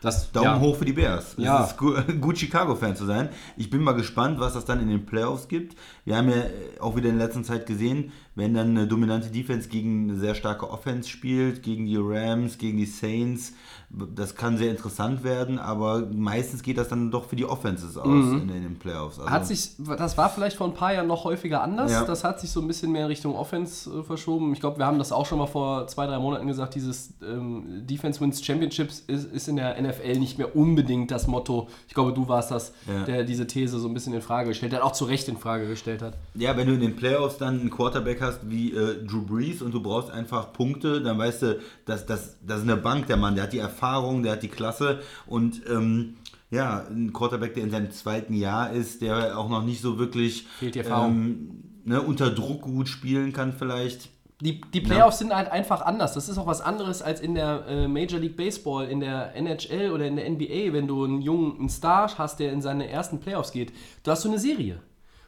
[0.01, 0.59] Das, Daumen ja.
[0.59, 1.35] hoch für die Bears.
[1.37, 1.63] Ja.
[1.63, 3.29] Es ist gut, gut Chicago-Fan zu sein.
[3.55, 5.75] Ich bin mal gespannt, was das dann in den Playoffs gibt.
[6.05, 6.43] Wir haben ja
[6.79, 10.35] auch wieder in der letzten Zeit gesehen, wenn dann eine dominante Defense gegen eine sehr
[10.35, 13.53] starke Offense spielt, gegen die Rams, gegen die Saints,
[13.89, 18.05] das kann sehr interessant werden, aber meistens geht das dann doch für die Offenses aus
[18.05, 19.17] in, in den Playoffs.
[19.17, 19.33] Also, Mhm.
[19.33, 21.91] Hat sich, das war vielleicht vor ein paar Jahren noch häufiger anders.
[21.91, 22.03] Ja.
[22.03, 24.51] Das hat sich so ein bisschen mehr in Richtung Offense äh, verschoben.
[24.51, 26.75] Ich glaube, wir haben das auch schon mal vor zwei, drei Monaten gesagt.
[26.75, 31.69] Dieses ähm, Defense Wins Championships ist, ist in der NFL nicht mehr unbedingt das Motto.
[31.87, 33.05] Ich glaube, du warst das, Ja.
[33.05, 35.65] der diese These so ein bisschen in Frage gestellt hat, auch zu Recht in Frage
[35.65, 36.15] gestellt hat.
[36.35, 39.73] Ja, wenn du in den Playoffs dann einen Quarterback hast wie äh, Drew Brees und
[39.73, 43.35] du brauchst einfach Punkte, dann weißt du, dass das, das ist eine Bank, der Mann,
[43.35, 46.15] der hat die Erfahrung, der hat die Klasse und ähm,
[46.49, 50.47] ja, ein Quarterback, der in seinem zweiten Jahr ist, der auch noch nicht so wirklich
[50.61, 51.11] Erfahrung.
[51.11, 54.09] ähm, ne, unter Druck gut spielen kann vielleicht.
[54.39, 56.13] Die, die Playoffs sind halt einfach anders.
[56.13, 59.91] Das ist auch was anderes als in der äh, Major League Baseball, in der NHL
[59.91, 63.19] oder in der NBA, wenn du einen jungen einen Star hast, der in seine ersten
[63.19, 63.73] Playoffs geht.
[64.03, 64.79] Du hast so eine Serie.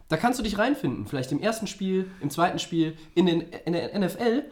[0.10, 1.08] Da kannst du dich reinfinden.
[1.08, 4.44] Vielleicht im ersten Spiel, im zweiten Spiel, in, den, in der NFL.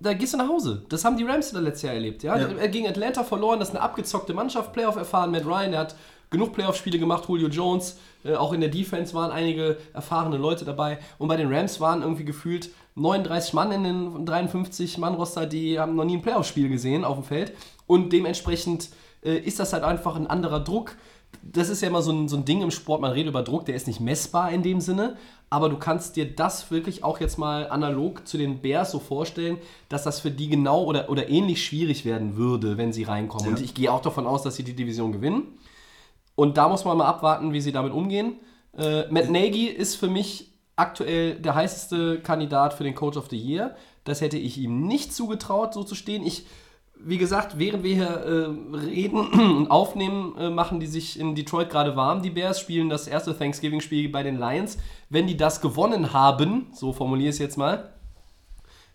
[0.00, 0.84] Da gehst du nach Hause.
[0.88, 2.22] Das haben die Rams letztes Jahr erlebt.
[2.22, 2.36] Ja?
[2.38, 2.66] Ja.
[2.66, 5.30] Gegen Atlanta verloren, das ist eine abgezockte Mannschaft, Playoff erfahren.
[5.30, 5.96] Matt Ryan, der hat
[6.30, 7.98] genug Playoff-Spiele gemacht, Julio Jones.
[8.24, 10.98] Äh, auch in der Defense waren einige erfahrene Leute dabei.
[11.18, 16.04] Und bei den Rams waren irgendwie gefühlt 39 Mann in den 53-Mann-Roster, die haben noch
[16.04, 17.52] nie ein Playoff-Spiel gesehen auf dem Feld.
[17.86, 18.90] Und dementsprechend
[19.22, 20.96] äh, ist das halt einfach ein anderer Druck.
[21.42, 23.64] Das ist ja immer so ein, so ein Ding im Sport, man redet über Druck,
[23.64, 25.16] der ist nicht messbar in dem Sinne,
[25.50, 29.58] aber du kannst dir das wirklich auch jetzt mal analog zu den Bears so vorstellen,
[29.88, 33.46] dass das für die genau oder, oder ähnlich schwierig werden würde, wenn sie reinkommen.
[33.46, 33.56] Ja.
[33.56, 35.58] Und ich gehe auch davon aus, dass sie die Division gewinnen.
[36.34, 38.34] Und da muss man mal abwarten, wie sie damit umgehen.
[38.76, 43.38] Äh, Matt Nagy ist für mich aktuell der heißeste Kandidat für den Coach of the
[43.38, 43.74] Year.
[44.04, 46.24] Das hätte ich ihm nicht zugetraut, so zu stehen.
[46.24, 46.46] Ich,
[47.04, 49.18] wie gesagt, während wir hier äh, reden
[49.56, 52.22] und aufnehmen, äh, machen die sich in Detroit gerade warm.
[52.22, 54.78] Die Bears spielen das erste Thanksgiving-Spiel bei den Lions.
[55.08, 57.90] Wenn die das gewonnen haben, so formuliere ich es jetzt mal,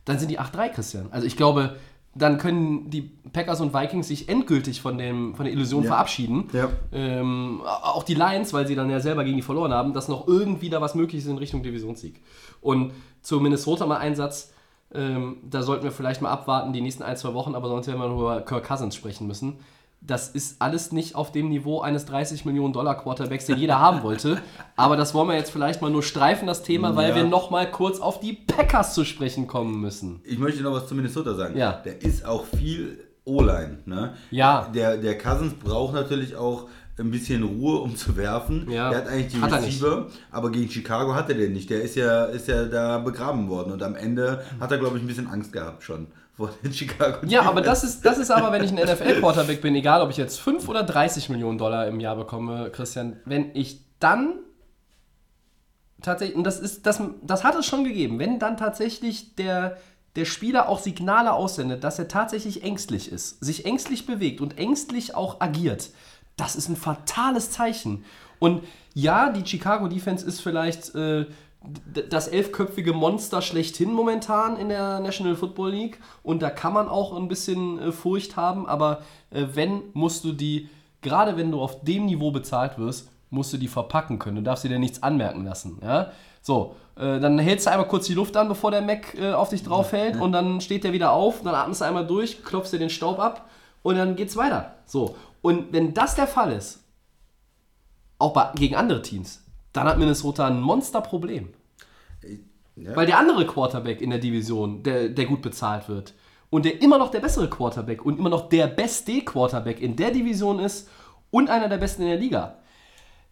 [0.06, 1.08] dann sind die 8-3, Christian.
[1.12, 1.78] Also ich glaube,
[2.16, 5.90] dann können die Packers und Vikings sich endgültig von, dem, von der Illusion Ja.
[5.90, 6.50] verabschieden.
[6.54, 6.70] Ja.
[6.92, 10.28] Ähm, auch die Lions, weil sie dann ja selber gegen die verloren haben, dass noch
[10.28, 12.22] irgendwie da was möglich ist in Richtung Divisionssieg.
[12.62, 14.53] Und zu Minnesota mal ein Satz,
[14.94, 18.00] ähm, da sollten wir vielleicht mal abwarten, die nächsten ein, zwei Wochen, aber sonst werden
[18.00, 19.58] wir nur über Kirk Cousins sprechen müssen.
[20.06, 24.04] Das ist alles nicht auf dem Niveau eines 30 Millionen Dollar Quarterbacks, den jeder haben
[24.04, 24.38] wollte.
[24.76, 27.16] Aber das wollen wir jetzt vielleicht mal nur streifen, das Thema, weil Ja.
[27.16, 30.20] wir noch mal kurz auf die Packers zu sprechen kommen müssen.
[30.26, 31.58] Ich möchte noch was zu Minnesota sagen.
[31.58, 31.72] Ja.
[31.86, 33.78] Der ist auch viel O-Line.
[33.86, 34.14] Ne?
[34.30, 34.68] Ja.
[34.76, 36.68] Der, der Cousins braucht natürlich auch
[37.00, 38.70] ein bisschen Ruhe, um zu werfen.
[38.70, 38.90] Ja.
[38.90, 39.64] Der hat eigentlich die Hat er.
[39.64, 41.70] Receiver, aber gegen Chicago hat er den nicht.
[41.70, 45.04] Der ist ja, ist ja da begraben worden und am Ende hat er, glaube ich,
[45.04, 47.26] ein bisschen Angst gehabt schon vor den Chicago.
[47.28, 50.18] Ja, aber das ist, das ist aber, wenn ich ein NFL-Quarterback bin, egal ob ich
[50.18, 54.40] jetzt 5 oder 30 Millionen Dollar im Jahr bekomme, Christian, wenn ich dann
[56.02, 59.78] tatsächlich, und das ist, das, das hat es schon gegeben, wenn dann tatsächlich der,
[60.16, 65.16] der Spieler auch Signale aussendet, dass er tatsächlich ängstlich ist, sich ängstlich bewegt und ängstlich
[65.16, 65.90] auch agiert,
[66.38, 68.06] Das ist ein fatales Zeichen.
[68.40, 71.26] Und ja, die Chicago Defense ist vielleicht äh,
[72.10, 76.00] das elfköpfige Monster schlechthin momentan in der National Football League.
[76.22, 78.68] Und da kann man auch ein bisschen äh, Furcht haben.
[78.68, 80.70] Aber äh, wenn, musst du die,
[81.02, 84.38] gerade wenn du auf dem Niveau bezahlt wirst, musst du die verpacken können.
[84.38, 85.80] Du darfst dir nichts anmerken lassen.
[85.82, 86.12] Ja?
[86.42, 89.50] So, äh, dann hältst du einmal kurz die Luft an, bevor der Mac äh, auf
[89.50, 90.20] dich drauf fällt.
[90.20, 91.42] Und dann steht der wieder auf.
[91.44, 93.50] Dann atmest du einmal durch, klopfst dir den Staub ab.
[93.82, 94.76] Und dann geht's weiter.
[94.86, 95.16] So.
[95.44, 96.80] Und wenn das der Fall ist,
[98.18, 101.50] auch bei, gegen andere Teams, dann hat Minnesota ein Monsterproblem.
[102.76, 106.14] Weil der andere Quarterback in der Division, der, der gut bezahlt wird
[106.50, 110.12] und der immer noch der bessere Quarterback und immer noch der beste Quarterback in der
[110.12, 110.90] Division ist
[111.30, 112.60] und einer der besten in der Liga,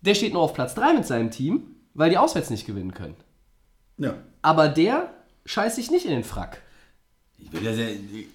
[0.01, 3.15] der steht nur auf Platz 3 mit seinem Team, weil die auswärts nicht gewinnen können.
[3.97, 4.15] Ja.
[4.41, 5.13] Aber der
[5.45, 6.61] scheißt sich nicht in den Frack.
[7.43, 7.89] Ich will, ja sehr,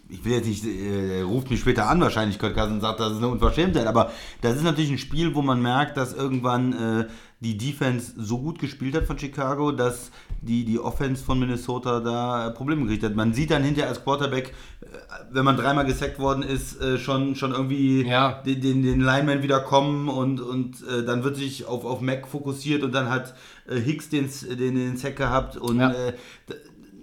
[0.09, 3.13] ich will jetzt nicht, äh, ruft mich später an wahrscheinlich, Kurt Cousins, und sagt, das
[3.13, 4.11] ist eine Unverschämtheit, aber
[4.43, 7.07] das ist natürlich ein Spiel, wo man merkt, dass irgendwann äh,
[7.41, 10.11] die Defense so gut gespielt hat von Chicago, dass
[10.43, 13.15] die, die Offense von Minnesota da Probleme gekriegt hat.
[13.15, 14.87] Man sieht dann hinterher als Quarterback, äh,
[15.31, 18.43] wenn man dreimal gesackt worden ist, äh, schon, schon irgendwie Ja.
[18.43, 22.27] den, den, den Lineman wieder kommen und, und äh, dann wird sich auf, auf Mac
[22.29, 23.35] fokussiert und dann hat
[23.67, 25.95] äh, Hicks den, den, den Sack gehabt und Ja.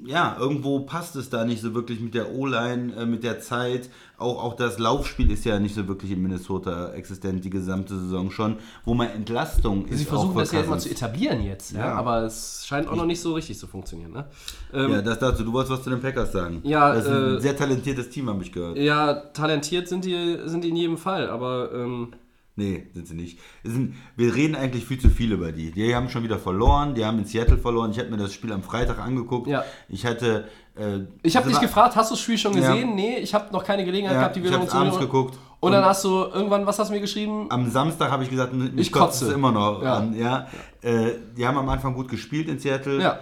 [0.06, 3.89] Ja, irgendwo passt es da nicht so wirklich mit der O-Line, äh, mit der Zeit.
[4.18, 8.32] Auch, auch das Laufspiel ist ja nicht so wirklich in Minnesota existent, die gesamte Saison
[8.32, 10.00] schon, wo man Entlastung ist.
[10.00, 11.80] Sie versuchen das ja jetzt mal zu etablieren jetzt, ja.
[11.80, 11.96] Ja.
[11.96, 14.12] aber es scheint auch noch nicht so richtig zu funktionieren.
[14.12, 14.26] Ne?
[14.74, 15.44] Ähm, Ja, das dazu.
[15.44, 16.62] Du wolltest was zu den Packers sagen.
[16.63, 18.78] Ja, das ist ein äh, sehr talentiertes Team, habe ich gehört.
[18.78, 22.13] Ja, talentiert sind die, sind die in jedem Fall, aber ähm,
[22.56, 23.39] Nee, sind sie nicht.
[23.63, 25.72] Sind, wir reden eigentlich viel zu viel über die.
[25.72, 27.89] Die haben schon wieder verloren, die haben in Seattle verloren.
[27.92, 29.48] Ich habe mir das Spiel am Freitag angeguckt.
[29.48, 29.63] Ja.
[29.89, 30.48] Ich hatte.
[30.76, 32.72] Äh, ich habe es dich gefragt, hast du das Spiel schon Ja.
[32.72, 32.94] gesehen?
[32.94, 35.38] Nee, ich habe noch keine Gelegenheit Ja, gehabt, die ich Wiederholung hab's abends geguckt.
[35.62, 37.48] Und dann hast du irgendwann, was hast du mir geschrieben?
[37.50, 39.28] Am Samstag habe ich gesagt, mich Ich kotze.
[39.28, 39.96] es immer noch Ja.
[39.98, 40.13] an.
[40.16, 40.48] Ja.
[40.82, 43.20] Äh, die haben am Anfang gut gespielt in Seattle Ja,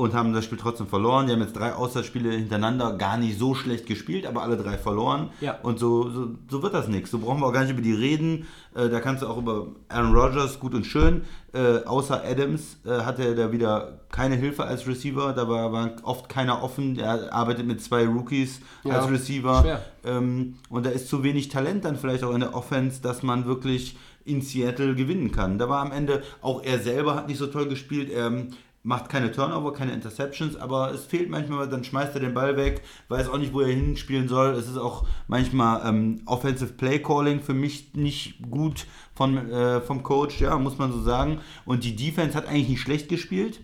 [0.00, 1.26] und haben das Spiel trotzdem verloren.
[1.26, 5.28] Die haben jetzt drei Auswärtsspiele hintereinander gar nicht so schlecht gespielt, aber alle drei verloren.
[5.42, 5.58] Ja.
[5.62, 7.10] Und so, so, so wird das nichts.
[7.10, 8.46] So brauchen wir auch gar nicht über die reden.
[8.74, 11.24] Äh, da kannst du auch über Aaron Rodgers gut und schön.
[11.52, 15.34] Äh, außer Adams äh, hatte er da wieder keine Hilfe als Receiver.
[15.34, 16.98] Da war, war oft keiner offen.
[16.98, 19.80] Er arbeitet mit zwei Rookies Ja, als Receiver.
[20.02, 23.44] Ähm, und da ist zu wenig Talent dann vielleicht auch in der Offense, dass man
[23.44, 25.58] wirklich in Seattle gewinnen kann.
[25.58, 28.10] Da war am Ende auch er selber hat nicht so toll gespielt.
[28.10, 28.48] Er ähm,
[28.82, 32.82] macht keine Turnover, keine Interceptions, aber es fehlt manchmal, dann schmeißt er den Ball weg,
[33.08, 34.54] weiß auch nicht, wo er hinspielen soll.
[34.54, 40.02] Es ist auch manchmal ähm, Offensive Play Calling für mich nicht gut von, äh, vom
[40.02, 41.40] Coach, ja, muss man so sagen.
[41.66, 43.60] Und die Defense hat eigentlich nicht schlecht gespielt.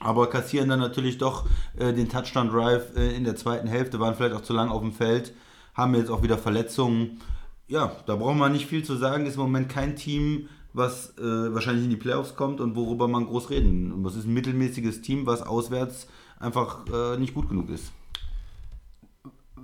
[0.00, 1.46] Aber kassieren dann natürlich doch
[1.78, 4.92] äh, den Touchdown-Drive äh, in der zweiten Hälfte, waren vielleicht auch zu lang auf dem
[4.92, 5.32] Feld,
[5.74, 7.20] haben jetzt auch wieder Verletzungen.
[7.68, 9.26] Ja, da braucht man nicht viel zu sagen.
[9.26, 13.26] Ist im Moment kein Team, was äh, wahrscheinlich in die Playoffs kommt und worüber man
[13.26, 13.92] groß reden.
[13.92, 16.06] Und das ist ein mittelmäßiges Team, was auswärts
[16.38, 17.92] einfach äh, nicht gut genug ist.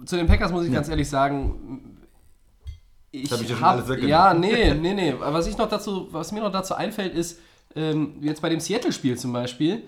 [0.04, 1.98] zu den Packers muss ich ganz ehrlich sagen,
[3.10, 3.98] ich hab ich dir schon hab-.
[4.02, 5.14] Ja, nee, nee, nee.
[5.18, 7.40] Was, ich noch dazu, was mir noch dazu einfällt, ist,
[7.74, 9.82] ähm, jetzt bei dem Seattle-Spiel zum Beispiel,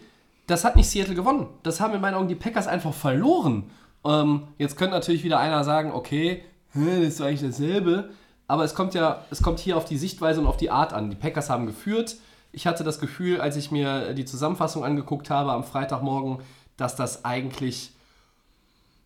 [0.47, 1.49] das hat nicht Seattle gewonnen.
[1.63, 3.71] Das haben in meinen Augen die Packers einfach verloren.
[4.05, 6.43] Ähm, jetzt könnte natürlich wieder einer sagen, okay,
[6.75, 8.11] das ist eigentlich dasselbe.
[8.51, 11.09] Aber es kommt ja, es kommt hier auf die Sichtweise und auf die Art an.
[11.09, 12.17] Die Packers haben geführt.
[12.51, 16.39] Ich hatte das Gefühl, als ich mir die Zusammenfassung angeguckt habe am Freitagmorgen,
[16.77, 17.93] dass das eigentlich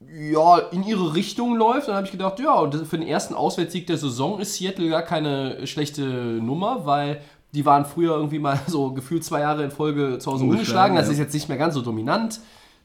[0.01, 1.89] ja, in ihre Richtung läuft.
[1.89, 5.67] Dann habe ich gedacht, ja, für den ersten Auswärtssieg der Saison ist Seattle gar keine
[5.67, 7.21] schlechte Nummer, weil
[7.53, 10.97] die waren früher irgendwie mal so gefühlt zwei Jahre in Folge zu Hause Ungeschlagen.
[10.97, 12.41] Das ist jetzt nicht mehr ganz so dominant.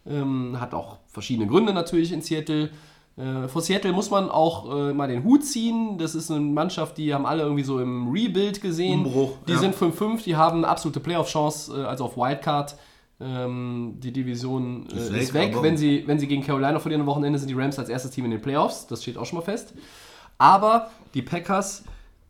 [0.05, 2.69] Ähm, hat auch verschiedene Gründe natürlich in Seattle.
[3.19, 5.97] Äh, vor Seattle muss man auch äh, mal den Hut ziehen.
[5.97, 9.05] Das ist eine Mannschaft, die haben alle irgendwie so im Rebuild gesehen.
[9.05, 9.59] Umbruch, die ja.
[9.59, 12.77] sind 5-5, die haben eine absolute Playoff-Chance, äh, also auf Wildcard.
[13.21, 15.61] Ähm, die Division äh, Ist ist, weg, weg.
[15.61, 18.23] Wenn sie, wenn sie gegen Carolina verlieren am Wochenende, sind die Rams als erstes Team
[18.23, 18.87] in den Playoffs.
[18.87, 19.73] Das steht auch schon mal fest.
[20.37, 21.83] Aber die Packers,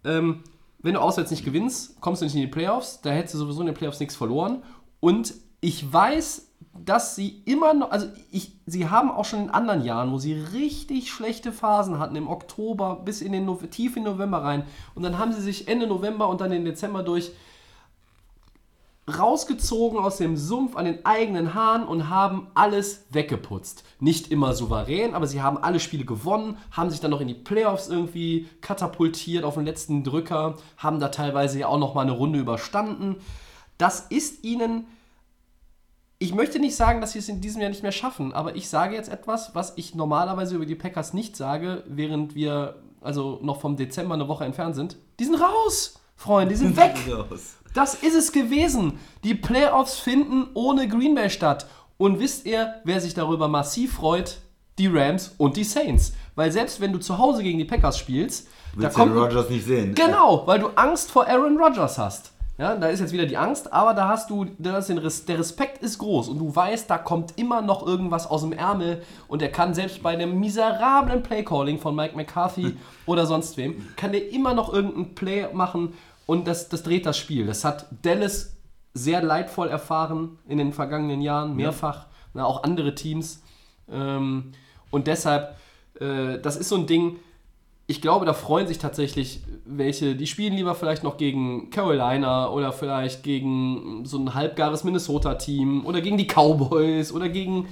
[0.03, 0.39] ähm,
[0.79, 3.01] wenn du auswärts nicht gewinnst, kommst du nicht in die Playoffs.
[3.01, 4.63] Da hättest du sowieso in den Playoffs nichts verloren.
[4.99, 9.83] Und ich weiß, dass sie immer noch, also ich, sie haben auch schon in anderen
[9.83, 14.03] Jahren, wo sie richtig schlechte Phasen hatten, im Oktober bis in den Nov tief in
[14.03, 14.63] November rein.
[14.95, 17.31] Und dann haben sie sich Ende November und dann den Dezember durch
[19.17, 23.83] rausgezogen aus dem Sumpf an den eigenen Haaren und haben alles weggeputzt.
[23.99, 27.33] Nicht immer souverän, aber sie haben alle Spiele gewonnen, haben sich dann noch in die
[27.33, 32.11] Playoffs irgendwie katapultiert auf den letzten Drücker, haben da teilweise ja auch noch mal eine
[32.11, 33.15] Runde überstanden.
[33.77, 34.85] Das ist ihnen
[36.19, 38.67] ich möchte nicht sagen, dass sie es in diesem Jahr nicht mehr schaffen, aber ich
[38.67, 43.61] sage jetzt etwas, was ich normalerweise über die Packers nicht sage, während wir also noch
[43.61, 46.95] vom Dezember eine Woche entfernt sind, die sind raus, Freunde, die sind weg.
[47.09, 47.55] Raus.
[47.73, 48.99] Das ist es gewesen.
[49.23, 51.67] Die Playoffs finden ohne Green Bay statt.
[51.97, 54.39] Und wisst ihr, wer sich darüber massiv freut?
[54.77, 56.13] Die Rams und die Saints.
[56.35, 59.49] Weil selbst wenn du zu Hause gegen die Packers spielst, da Willst kommt du Rogers
[59.49, 59.93] nicht sehen?
[59.93, 62.31] Genau, weil du Angst vor Aaron Rodgers hast.
[62.59, 65.39] Ja, da ist jetzt wieder die Angst, aber da hast du, da den Res der
[65.39, 69.41] Respekt ist groß und du weißt, da kommt immer noch irgendwas aus dem Ärmel und
[69.41, 74.29] er kann selbst bei einem miserablen Playcalling von Mike McCarthy oder sonst wem, kann der
[74.33, 75.93] immer noch irgendein Play machen
[76.25, 77.47] und das, das dreht das Spiel.
[77.47, 78.57] Das hat Dallas
[78.93, 83.41] sehr leidvoll erfahren in den vergangenen Jahren, mehrfach, na, auch andere Teams.
[83.89, 84.51] Ähm,
[84.91, 85.55] und deshalb,
[86.01, 87.19] äh, das ist so ein Ding,
[87.89, 92.71] ich glaube, da freuen sich tatsächlich welche, die spielen lieber vielleicht noch gegen Carolina oder
[92.71, 97.67] vielleicht gegen so ein halbgares Minnesota-Team oder gegen die Cowboys oder gegen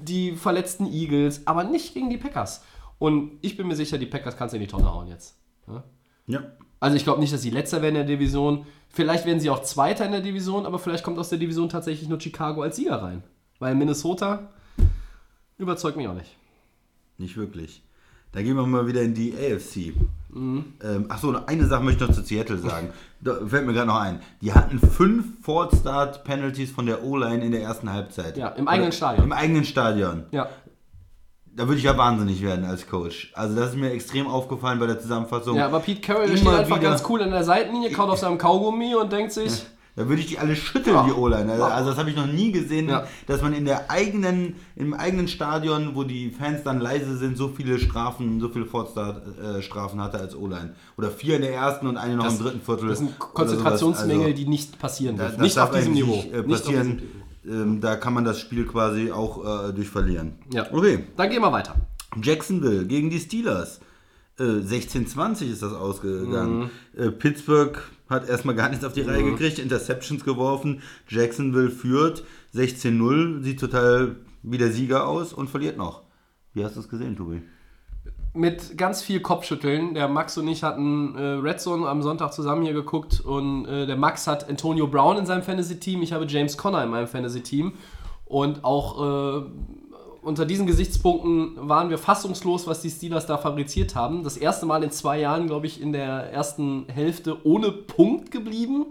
[0.00, 2.62] die verletzten Eagles, aber nicht gegen die Packers.
[3.00, 5.36] Und ich bin mir sicher, die Packers kannst du in die Tonne hauen jetzt.
[5.66, 5.82] Ja?
[6.28, 6.44] Ja.
[6.78, 8.66] Also ich glaube nicht, dass sie letzter werden in der Division.
[8.88, 12.08] Vielleicht werden sie auch Zweiter in der Division, aber vielleicht kommt aus der Division tatsächlich
[12.08, 13.24] nur Chicago als Sieger rein.
[13.58, 14.50] Weil Minnesota
[15.58, 16.36] überzeugt mich auch nicht.
[17.18, 17.82] Nicht wirklich.
[18.34, 19.94] Da gehen wir mal wieder in die AFC.
[20.30, 20.64] Mhm.
[20.82, 22.90] Ähm, Achso, eine Sache möchte ich noch zu Seattle sagen.
[23.20, 24.20] Da fällt mir gerade noch ein.
[24.40, 28.36] Die hatten fünf Ford-Start-Penalties von der O-Line in der ersten Halbzeit.
[28.36, 29.24] Ja, im eigenen Oder- Stadion.
[29.24, 30.24] Im eigenen Stadion.
[30.32, 30.48] Ja.
[31.56, 33.30] Da würde ich ja wahnsinnig werden als Coach.
[33.34, 35.56] Also das ist mir extrem aufgefallen bei der Zusammenfassung.
[35.56, 38.38] Ja, aber Pete Carroll steht einfach wieder- ganz cool an der Seitenlinie, kaut auf seinem
[38.38, 39.64] Kaugummi und denkt sich,
[39.96, 41.04] Da würde ich die alle schütteln, Ja.
[41.06, 41.52] die O-Line.
[41.52, 43.06] Also, also das habe ich noch nie gesehen, Ja.
[43.28, 47.48] dass man in der eigenen, im eigenen Stadion, wo die Fans dann leise sind, so
[47.48, 50.74] viele Strafen, so viele Fortstart-Strafen hatte als O-Line.
[50.98, 52.88] Oder vier in der ersten und eine noch Das- im dritten Viertel.
[52.88, 53.18] das sind.
[53.18, 55.32] Konzentrationsmängel, Also, die nicht passieren dürfen.
[55.34, 56.16] das Nicht auf diesem Niveau.
[56.16, 57.02] nicht, äh, Nicht passieren.
[57.44, 60.32] diesem- ähm, da kann man das Spiel quasi auch äh, durch verlieren.
[60.52, 60.66] Ja.
[60.72, 61.04] Okay.
[61.16, 61.76] Dann gehen wir weiter.
[62.20, 63.80] Jacksonville gegen die Steelers.
[64.38, 66.70] Äh, 16-20 ist das ausgegangen.
[66.96, 67.00] Mhm.
[67.00, 67.78] Äh, Pittsburgh
[68.08, 70.82] hat erstmal gar nichts auf die Reihe gekriegt, Interceptions geworfen.
[71.08, 76.02] Jacksonville führt 16-0, sieht total wie der Sieger aus und verliert noch.
[76.52, 77.42] Wie hast du es gesehen, Tobi?
[78.34, 79.94] Mit ganz viel Kopfschütteln.
[79.94, 83.86] Der Max und ich hatten äh, Red Zone am Sonntag zusammen hier geguckt und äh,
[83.86, 87.72] der Max hat Antonio Brown in seinem Fantasy-Team, ich habe James Conner in meinem Fantasy-Team
[88.24, 89.46] und auch äh,
[90.24, 94.24] unter diesen Gesichtspunkten waren wir fassungslos, was die Steelers da fabriziert haben.
[94.24, 98.86] Das erste Mal in zwei Jahren, glaube ich, in der ersten Hälfte ohne Punkt geblieben.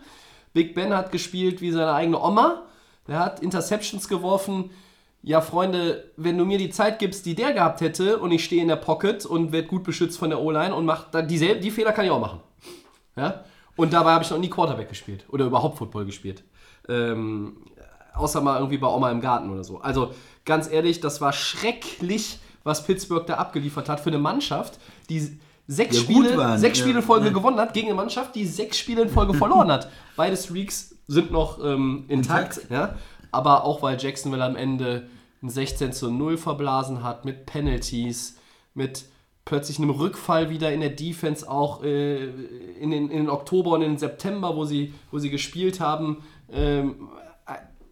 [0.54, 2.64] Big Ben hat gespielt wie seine eigene Oma.
[3.08, 4.70] Der hat Interceptions geworfen.
[5.24, 8.62] Ja, Freunde, wenn du mir die Zeit gibst, die der gehabt hätte und ich stehe
[8.62, 11.94] in der Pocket und werde gut beschützt von der O-Line und mache dieselben, die Fehler
[11.94, 12.42] kann ich auch machen.
[13.16, 13.44] Ja?
[13.76, 16.44] Und dabei habe ich noch nie Quarterback gespielt oder überhaupt Football gespielt.
[16.90, 17.58] Ähm,
[18.16, 19.80] außer mal irgendwie bei Oma im Garten oder so.
[19.80, 20.14] Also
[20.46, 25.96] ganz ehrlich, das war schrecklich, was Pittsburgh da abgeliefert hat für eine Mannschaft, die sechs,
[25.98, 26.80] Ja, Spiele, sechs.
[26.80, 27.34] Spiele in Folge Ja.
[27.34, 29.90] gewonnen hat gegen eine Mannschaft, die sechs Spiele in Folge verloren hat.
[30.16, 32.72] Beide Streaks sind noch ähm, intakt, Intakt.
[32.72, 32.96] ja?
[33.32, 35.08] aber auch weil Jacksonville am Ende
[35.42, 38.38] ein 16 zu 0 verblasen hat mit Penalties,
[38.74, 39.06] mit
[39.46, 42.26] plötzlich einem Rückfall wieder in der Defense auch äh,
[42.80, 46.24] in, den, in den Oktober und in den September, wo sie, wo sie gespielt haben,
[46.52, 47.10] ähm,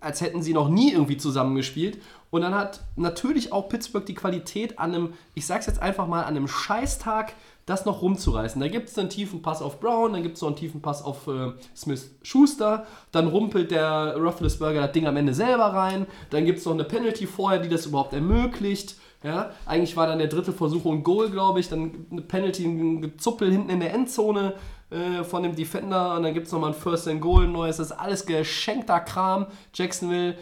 [0.01, 2.01] als hätten sie noch nie irgendwie zusammengespielt.
[2.31, 6.23] Und dann hat natürlich auch Pittsburgh die Qualität an einem, ich sag's jetzt einfach mal,
[6.23, 7.33] an einem Scheißtag
[7.65, 8.59] das noch rumzureißen.
[8.59, 11.03] Da gibt es einen tiefen Pass auf Brown, dann gibt es noch einen tiefen Pass
[11.03, 16.45] auf äh, Smith Schuster, dann rumpelt der Rufflesberger das Ding am Ende selber rein, dann
[16.45, 18.95] gibt es noch eine Penalty vorher, die das überhaupt ermöglicht.
[19.23, 23.01] Ja, eigentlich war dann der dritte Versuch ein Goal, glaube ich, dann eine Penalty, ein
[23.01, 24.55] Gezuppel hinten in der Endzone
[24.91, 27.77] äh, von dem Defender und dann gibt es nochmal ein First and Goal, ein neues,
[27.77, 29.47] das ist alles geschenkter Kram.
[29.73, 30.35] Jacksonville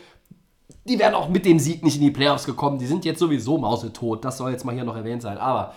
[0.89, 2.79] die wären auch mit dem Sieg nicht in die Playoffs gekommen.
[2.79, 4.25] Die sind jetzt sowieso mausetot.
[4.25, 5.37] Das soll jetzt mal hier noch erwähnt sein.
[5.37, 5.73] Aber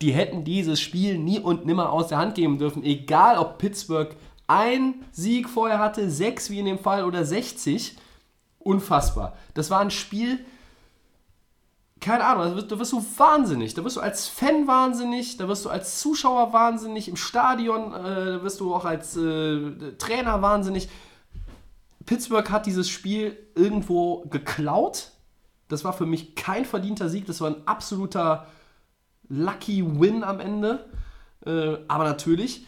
[0.00, 2.82] die hätten dieses Spiel nie und nimmer aus der Hand geben dürfen.
[2.82, 4.16] Egal, ob Pittsburgh
[4.46, 7.96] ein Sieg vorher hatte, sechs wie in dem Fall oder 60.
[8.58, 9.36] Unfassbar.
[9.52, 10.38] Das war ein Spiel,
[12.04, 13.72] keine Ahnung, da wirst, da wirst du wahnsinnig.
[13.72, 18.32] Da wirst du als Fan wahnsinnig, da wirst du als Zuschauer wahnsinnig, im Stadion, äh,
[18.32, 20.90] da wirst du auch als äh, Trainer wahnsinnig.
[22.04, 25.12] Pittsburgh hat dieses Spiel irgendwo geklaut.
[25.68, 28.48] Das war für mich kein verdienter Sieg, das war ein absoluter
[29.30, 30.84] Lucky Win am Ende.
[31.46, 32.66] Äh, aber natürlich,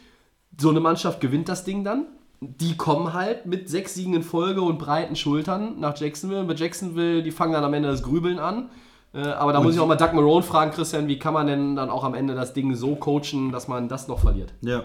[0.58, 2.06] so eine Mannschaft gewinnt das Ding dann.
[2.40, 6.44] Die kommen halt mit sechs Siegen in Folge und breiten Schultern nach Jacksonville.
[6.44, 8.70] Bei Jacksonville, die fangen dann am Ende das Grübeln an.
[9.14, 11.76] Äh, aber da muss ich auch mal Doug Marone fragen, Christian, wie kann man denn
[11.76, 14.52] dann auch am Ende das Ding so coachen, dass man das noch verliert?
[14.60, 14.84] Ja.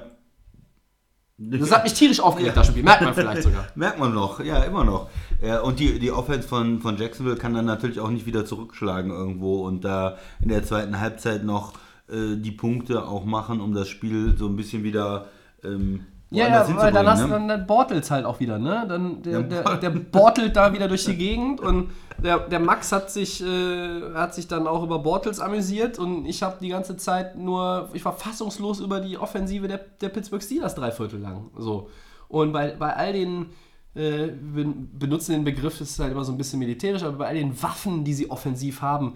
[1.43, 2.83] Das hat mich tierisch aufgeregt, das Spiel.
[2.83, 3.65] Merkt man vielleicht sogar.
[3.73, 5.09] Merkt man noch, ja, immer noch.
[5.41, 9.09] Ja, und die, die Offense von, von Jacksonville kann dann natürlich auch nicht wieder zurückschlagen
[9.11, 11.73] irgendwo und da in der zweiten Halbzeit noch
[12.09, 15.25] äh, die Punkte auch machen, um das Spiel so ein bisschen wieder
[15.63, 17.45] ähm, Ja, ja, weil dann hast du ne?
[17.45, 18.85] dann Bortels halt auch wieder, ne?
[18.87, 21.91] Dann, der, der, der Bortelt da wieder durch die Gegend und
[22.23, 26.41] der, der Max hat sich, äh, hat sich dann auch über Bortels amüsiert und ich
[26.41, 30.73] habe die ganze Zeit nur, ich war fassungslos über die Offensive der, der Pittsburgh Steelers
[30.73, 31.49] drei Viertel lang.
[31.57, 31.89] So.
[32.29, 33.47] Und bei, bei all den,
[33.93, 37.27] äh, wir benutzen den Begriff, das ist halt immer so ein bisschen militärisch, aber bei
[37.27, 39.15] all den Waffen, die sie offensiv haben,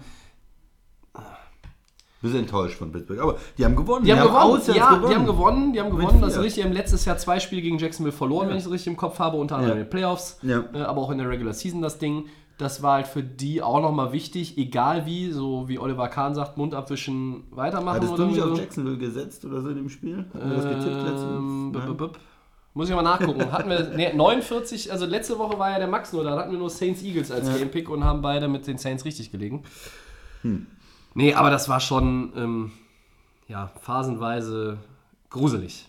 [2.26, 3.20] Wir sind enttäuscht von Pittsburgh.
[3.20, 4.04] Aber die haben gewonnen.
[4.04, 4.36] Die haben, gewonnen.
[4.36, 5.72] auswärts Ja, die haben gewonnen.
[5.72, 6.20] Die haben gewonnen.
[6.20, 6.62] Das ist richtig.
[6.62, 9.18] Die haben letztes Jahr zwei Spiele gegen Jacksonville verloren, wenn ich es richtig im Kopf
[9.18, 9.82] habe, unter anderem Ja.
[9.82, 10.64] in den Playoffs, Ja.
[10.74, 12.26] äh, aber auch in der Regular Season das Ding.
[12.58, 16.56] Das war halt für die auch nochmal wichtig, egal wie, so wie Oliver Kahn sagt,
[16.56, 18.50] Mund abwischen, weitermachen Hattest oder du nicht so.
[18.52, 20.24] auf Jacksonville gesetzt oder so in dem Spiel?
[20.32, 22.10] Haben wir das getippt Ähm, letztens?
[22.72, 23.40] Muss ich mal nachgucken.
[23.52, 26.58] Hatten wir nee, 49, also letzte Woche war ja der Max nur, da hatten wir
[26.58, 29.62] nur Saints Eagles als Game Pick und haben beide mit den Saints richtig gelegen.
[30.42, 30.66] Hm.
[31.16, 32.72] Nee, aber das war schon ähm,
[33.48, 34.76] ja, phasenweise
[35.30, 35.88] gruselig.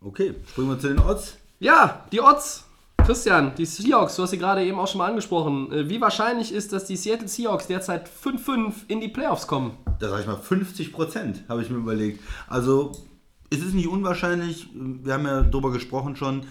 [0.00, 1.38] Okay, springen wir zu den Odds.
[1.60, 2.64] Ja, die Odds.
[3.04, 5.70] Christian, die Seahawks, du hast sie gerade eben auch schon mal angesprochen.
[5.70, 9.76] Äh, Wie wahrscheinlich ist, dass die Seattle Seahawks derzeit 5-5 in die Playoffs kommen?
[10.00, 12.20] Da sag ich mal 50 Prozent, habe ich mir überlegt.
[12.48, 12.90] Also,
[13.50, 16.44] es ist nicht unwahrscheinlich, wir haben ja darüber gesprochen schon,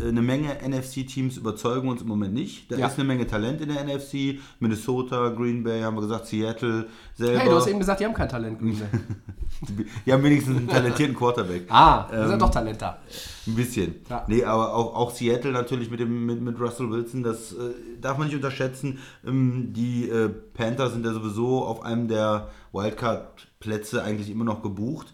[0.00, 2.70] eine Menge NFC-Teams überzeugen uns im Moment nicht.
[2.70, 2.86] Da Ja.
[2.86, 4.38] ist eine Menge Talent in der NFC.
[4.60, 7.38] Minnesota, Green Bay, haben wir gesagt, Seattle selber.
[7.40, 8.58] Hey, du hast eben gesagt, die haben kein Talent.
[8.58, 8.86] Green Bay.
[10.06, 11.64] die haben wenigstens einen talentierten Quarterback.
[11.68, 12.98] ah, da Ähm, sind doch Talent da.
[13.46, 13.94] Ein bisschen.
[14.08, 14.24] Ja.
[14.28, 17.56] Nee, aber auch, auch Seattle natürlich mit, dem, mit, mit Russell Wilson, das äh,
[18.00, 18.98] darf man nicht unterschätzen.
[19.26, 25.12] Ähm, die äh, Panthers sind ja sowieso auf einem der Wildcard-Plätze eigentlich immer noch gebucht.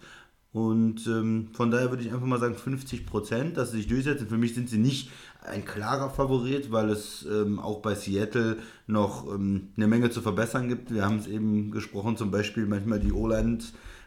[0.57, 4.27] Und ähm, von daher würde ich einfach mal sagen 50 Prozent, dass sie sich durchsetzen.
[4.27, 5.11] Für mich sind sie nicht
[5.43, 10.67] ein klarer Favorit, weil es ähm, auch bei Seattle noch ähm, eine Menge zu verbessern
[10.67, 10.91] gibt.
[10.91, 13.59] Wir haben es eben gesprochen, zum Beispiel manchmal die O-Line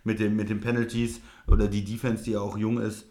[0.03, 3.07] mit, dem, mit den Penalties oder die Defense, die ja auch jung ist.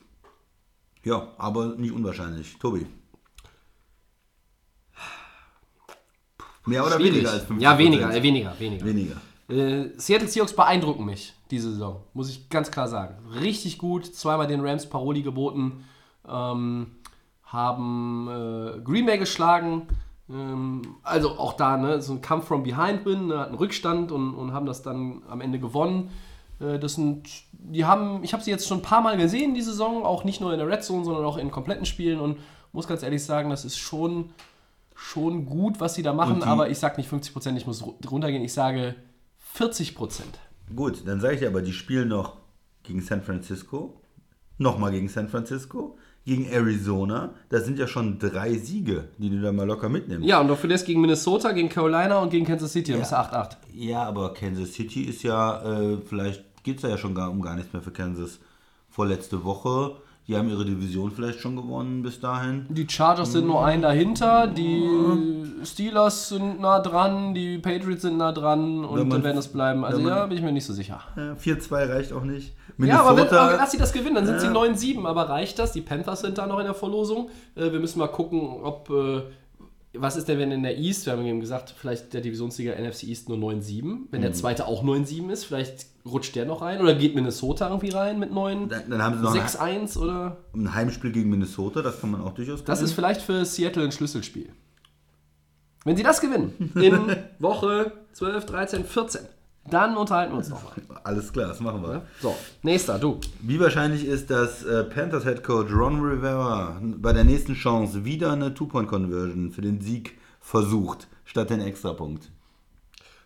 [1.05, 2.57] Ja, aber nicht unwahrscheinlich.
[2.59, 2.87] Tobi.
[6.65, 7.13] Mehr oder Schwierig.
[7.13, 8.85] weniger als 50 Ja, weniger, äh, weniger, weniger.
[8.85, 9.21] Weniger.
[9.50, 13.16] Äh, Seattle Seahawks beeindrucken mich diese Saison, muss ich ganz klar sagen.
[13.41, 15.84] Richtig gut, zweimal den Rams Paroli geboten,
[16.28, 16.91] ähm,
[17.43, 19.88] haben äh, Green Bay geschlagen.
[20.30, 24.36] Ähm, also auch da, ne, so ein Kampf from behind bin, ne, hatten Rückstand und,
[24.36, 26.12] und haben das dann am Ende gewonnen.
[26.60, 29.62] Äh, das sind, die haben, ich habe sie jetzt schon ein paar Mal gesehen, die
[29.64, 32.38] Saison, auch nicht nur in der Red Zone, sondern auch in kompletten Spielen und
[32.72, 34.30] muss ganz ehrlich sagen, das ist schon,
[34.93, 38.43] schon gut, was sie da machen, aber ich sage nicht 50%, ich muss ru- runtergehen,
[38.43, 38.93] ich sage
[39.58, 40.22] 40%.
[40.76, 42.38] Gut, dann sage ich dir aber, die spielen noch
[42.84, 44.02] gegen San Francisco,
[44.58, 47.34] nochmal gegen San Francisco, gegen Arizona.
[47.50, 50.28] Das sind ja schon drei Siege, die du da mal locker mitnimmst.
[50.28, 53.16] Ja, und dafür das gegen Minnesota, gegen Carolina und gegen Kansas City, dann bist du
[53.16, 53.58] 8-8.
[53.74, 57.41] Ja, aber Kansas City ist ja, äh, vielleicht geht es da ja schon gar, um
[57.41, 58.39] gar nichts mehr für Kansas.
[58.89, 59.97] Vorletzte Woche,
[60.30, 62.67] die haben ihre Division vielleicht schon gewonnen bis dahin.
[62.69, 64.88] Die Chargers sind nur ein dahinter, die
[65.65, 69.47] Steelers sind nah dran, die Patriots sind nah dran und Wenn man- dann werden es
[69.47, 69.84] bleiben.
[69.84, 71.01] Also ja, bin ich mir nicht so sicher.
[71.17, 72.53] Ja, 4-2 reicht auch nicht.
[72.77, 74.53] Ja, aber, wenn, Minnesota, aber lass sie das gewinnen, dann sind sie Ja.
[74.53, 75.71] 9-7, aber reicht das?
[75.73, 77.30] Die Panthers sind da noch in der Verlosung.
[77.55, 78.89] Äh, wir müssen mal gucken, ob.
[79.93, 83.03] Was ist denn, wenn in der East, wir haben eben gesagt, vielleicht der Divisionssieger NFC
[83.05, 84.23] East nur 9-7, wenn Mhm.
[84.23, 88.19] der zweite auch 9-7 ist, vielleicht rutscht der noch rein oder geht Minnesota irgendwie rein
[88.19, 90.37] mit 9 dann, dann haben sie noch ein, 6-1 oder.
[90.55, 92.95] ein Heimspiel gegen Minnesota, das kann man auch durchaus Das ist gewinnen.
[92.95, 94.49] vielleicht für Seattle ein Schlüsselspiel.
[95.85, 99.21] Wenn sie das gewinnen, in Woche 12, 13, 14,
[99.70, 100.74] dann unterhalten wir uns nochmal.
[101.03, 102.03] Alles klar, das machen wir.
[102.22, 103.20] So, nächster, du.
[103.41, 108.34] Wie wahrscheinlich ist, dass äh, Panthers Head Coach Ron Rivera bei der nächsten Chance wieder
[108.34, 112.30] eine Two-Point-Conversion für den Sieg versucht, statt den Extrapunkt?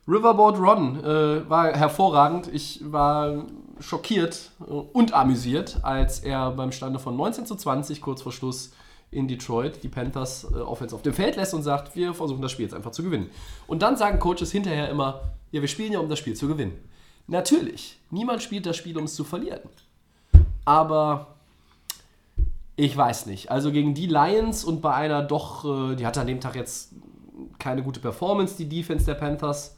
[0.08, 2.50] Riverboat Ron äh, war hervorragend.
[2.54, 3.46] Ich war
[3.80, 8.72] schockiert äh, und amüsiert, als er beim Stande von 19 zu 20 kurz vor Schluss
[9.14, 12.52] in Detroit die Panthers äh, Offense auf dem Feld lässt und sagt, wir versuchen das
[12.52, 13.30] Spiel jetzt einfach zu gewinnen.
[13.68, 16.74] Und dann sagen Coaches hinterher immer, ja, wir spielen ja, um das Spiel zu gewinnen.
[17.28, 19.62] Natürlich, niemand spielt das Spiel, um es zu verlieren.
[20.66, 21.36] Aber
[22.76, 23.52] ich weiß nicht.
[23.52, 26.94] Also gegen die Lions und bei einer doch, äh, die hatte an dem Tag jetzt
[27.60, 29.78] keine gute Performance, die Defense der Panthers.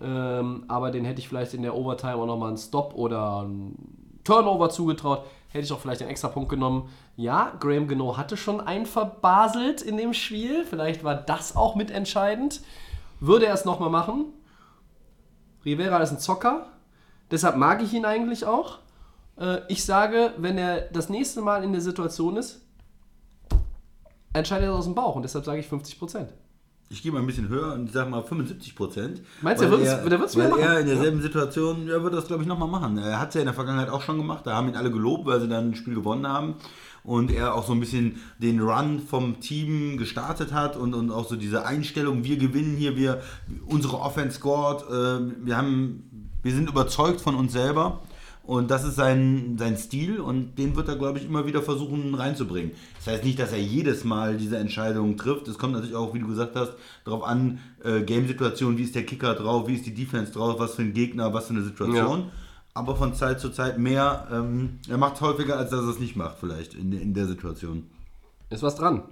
[0.00, 4.20] Ähm, aber den hätte ich vielleicht in der Overtime auch nochmal einen Stop oder einen
[4.24, 5.24] Turnover zugetraut.
[5.48, 6.90] Hätte ich auch vielleicht einen extra Punkt genommen.
[7.16, 10.64] Ja, Graham Geno hatte schon einen verbaselt in dem Spiel.
[10.64, 12.60] Vielleicht war das auch mitentscheidend.
[13.20, 14.26] Würde er es nochmal machen?
[15.64, 16.66] Rivera ist ein Zocker.
[17.30, 18.78] Deshalb mag ich ihn eigentlich auch.
[19.38, 22.62] Äh, ich sage, wenn er das nächste Mal in der Situation ist,
[24.32, 25.16] entscheidet er aus dem Bauch.
[25.16, 26.28] Und deshalb sage ich 50%.
[26.88, 29.20] Ich gehe mal ein bisschen höher und sage mal 75 Prozent.
[29.42, 30.80] Meinst du, der wird's- der wird's wieder Weil er machen?
[30.82, 32.96] in derselben Situation, ja, wird das glaube ich nochmal machen.
[32.98, 34.46] Er hat es ja in der Vergangenheit auch schon gemacht.
[34.46, 36.54] Da haben ihn alle gelobt, weil sie dann ein Spiel gewonnen haben.
[37.02, 41.28] Und er auch so ein bisschen den Run vom Team gestartet hat und, und auch
[41.28, 43.20] so diese Einstellung, wir gewinnen hier, wir,
[43.66, 48.02] unsere Offense scored, äh, wir, haben, wir sind überzeugt von uns selber.
[48.46, 52.14] Und das ist sein, sein Stil und den wird er, glaube ich, immer wieder versuchen
[52.14, 52.70] reinzubringen.
[52.98, 55.48] Das heißt nicht, dass er jedes Mal diese Entscheidung trifft.
[55.48, 56.72] Es kommt natürlich auch, wie du gesagt hast,
[57.04, 60.76] darauf an, äh, Game-Situation, wie ist der Kicker drauf, wie ist die Defense drauf, was
[60.76, 62.30] für ein Gegner, was für eine Situation.
[62.72, 64.28] Aber von Zeit zu Zeit mehr.
[64.30, 67.90] Ähm, er macht häufiger, als dass er es nicht macht, vielleicht in, in der Situation.
[68.50, 69.02] Ist was dran.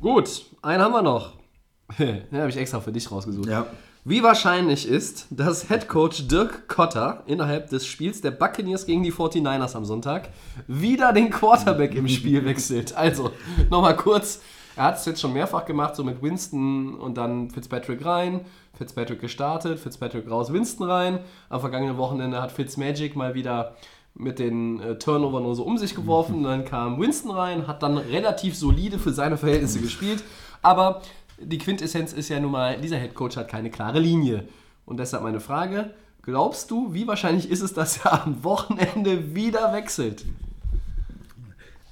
[0.00, 1.32] Gut, einen haben wir noch.
[1.98, 3.48] Den habe ich extra für dich rausgesucht.
[3.48, 3.66] Ja.
[4.04, 9.76] Wie wahrscheinlich ist, dass Headcoach Dirk Cotter innerhalb des Spiels der Buccaneers gegen die 49ers
[9.76, 10.30] am Sonntag
[10.66, 12.96] wieder den Quarterback im Spiel wechselt?
[12.96, 13.30] Also,
[13.70, 14.42] nochmal kurz.
[14.74, 18.40] Er hat es jetzt schon mehrfach gemacht, so mit Winston und dann Fitzpatrick rein.
[18.74, 21.20] Fitzpatrick gestartet, Fitzpatrick raus, Winston rein.
[21.48, 23.76] Am vergangenen Wochenende hat Fitzmagic mal wieder
[24.14, 26.42] mit den äh, Turnover nur so um sich geworfen.
[26.42, 30.24] Dann kam Winston rein, hat dann relativ solide für seine Verhältnisse gespielt.
[30.60, 31.02] Aber
[31.44, 34.44] die Quintessenz ist ja nun mal, dieser Headcoach hat keine klare Linie.
[34.84, 35.90] Und deshalb meine Frage,
[36.22, 40.24] glaubst du, wie wahrscheinlich ist es, dass er am Wochenende wieder wechselt?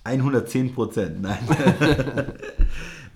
[0.04, 1.38] 110 Prozent, nein.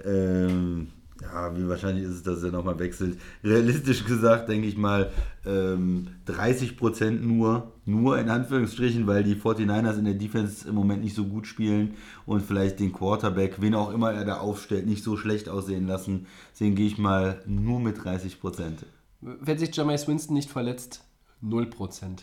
[0.04, 0.88] ähm,
[1.34, 3.18] ja, wie wahrscheinlich ist es, dass er nochmal wechselt?
[3.42, 5.10] Realistisch gesagt, denke ich mal,
[5.44, 11.02] ähm, 30 Prozent nur, nur in Anführungsstrichen, weil die 49ers in der Defense im Moment
[11.02, 15.02] nicht so gut spielen und vielleicht den Quarterback, wen auch immer er da aufstellt, nicht
[15.02, 16.26] so schlecht aussehen lassen.
[16.52, 18.86] Deswegen gehe ich mal nur mit 30 Prozent.
[19.20, 21.02] Wenn sich Jameis Winston nicht verletzt,
[21.42, 22.18] 0%.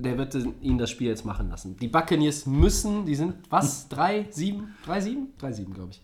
[0.00, 1.76] Der wird ihn das Spiel jetzt machen lassen.
[1.76, 5.28] Die Buccaneers müssen, die sind, was, 3, 7, 3, 7?
[5.38, 6.02] 3, 7, glaube ich.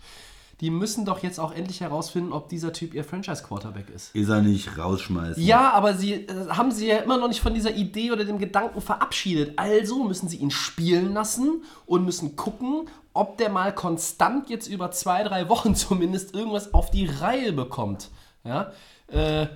[0.60, 4.14] Die müssen doch jetzt auch endlich herausfinden, ob dieser Typ ihr Franchise-Quarterback ist.
[4.14, 5.42] Ist er nicht rausschmeißen?
[5.42, 8.38] Ja, aber sie äh, haben sie ja immer noch nicht von dieser Idee oder dem
[8.38, 9.58] Gedanken verabschiedet.
[9.58, 14.90] Also müssen sie ihn spielen lassen und müssen gucken, ob der mal konstant jetzt über
[14.90, 18.10] zwei, drei Wochen zumindest irgendwas auf die Reihe bekommt.
[18.44, 18.72] Ja,
[19.08, 19.46] äh,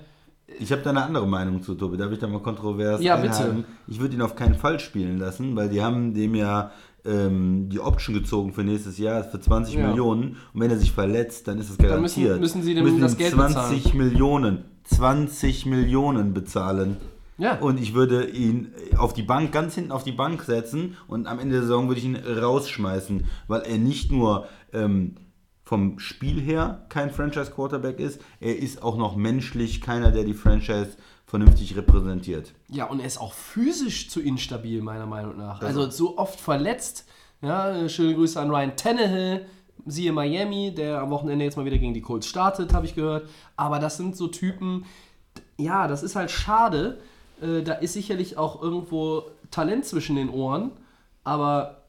[0.59, 1.97] Ich habe da eine andere Meinung zu, Tobi.
[1.97, 3.35] Darf ich da mal kontrovers Ja, bitte.
[3.35, 3.65] einhaken?
[3.87, 6.71] Ich würde ihn auf keinen Fall spielen lassen, weil die haben dem ja
[7.05, 9.87] ähm, die Option gezogen für nächstes Jahr für 20 Ja.
[9.87, 10.37] Millionen.
[10.53, 12.39] Und wenn er sich verletzt, dann ist das müssen- garantiert.
[12.39, 16.97] müssen sie dem das ihm Geld 20 Millionen, 20 Millionen bezahlen.
[17.37, 17.59] Ja.
[17.59, 21.39] Und ich würde ihn auf die Bank, ganz hinten auf die Bank setzen und am
[21.39, 25.15] Ende der Saison würde ich ihn rausschmeißen, weil er nicht nur ähm,
[25.63, 30.91] vom Spiel her kein Franchise-Quarterback ist, er ist auch noch menschlich keiner, der die Franchise
[31.35, 32.53] vernünftig repräsentiert.
[32.69, 35.61] Ja, und er ist auch physisch zu instabil, meiner Meinung nach.
[35.61, 37.05] Also so oft verletzt.
[37.41, 39.45] Ja, schöne Grüße an Ryan Tannehill,
[39.85, 43.27] siehe Miami, der am Wochenende jetzt mal wieder gegen die Colts startet, habe ich gehört.
[43.57, 44.85] Aber das sind so Typen,
[45.57, 46.99] ja, das ist halt schade.
[47.41, 50.71] Äh, da ist sicherlich auch irgendwo Talent zwischen den Ohren,
[51.25, 51.83] aber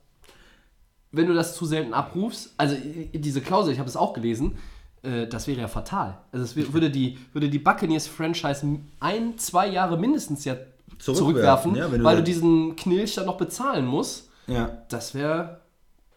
[1.13, 4.59] wenn du das zu selten abrufst, also äh, diese Klausel, ich habe es auch gelesen,
[5.07, 6.19] äh, das wäre ja fatal.
[6.33, 8.67] Also es würde die, würde die Buccaneers-Franchise
[9.01, 10.57] ein, zwei Jahre mindestens ja
[10.99, 14.31] Zurückwerfen, zurückwerfen, ja, du weil du diesen Knilch dann noch bezahlen musst.
[14.47, 14.79] Ja.
[14.89, 15.61] Das wäre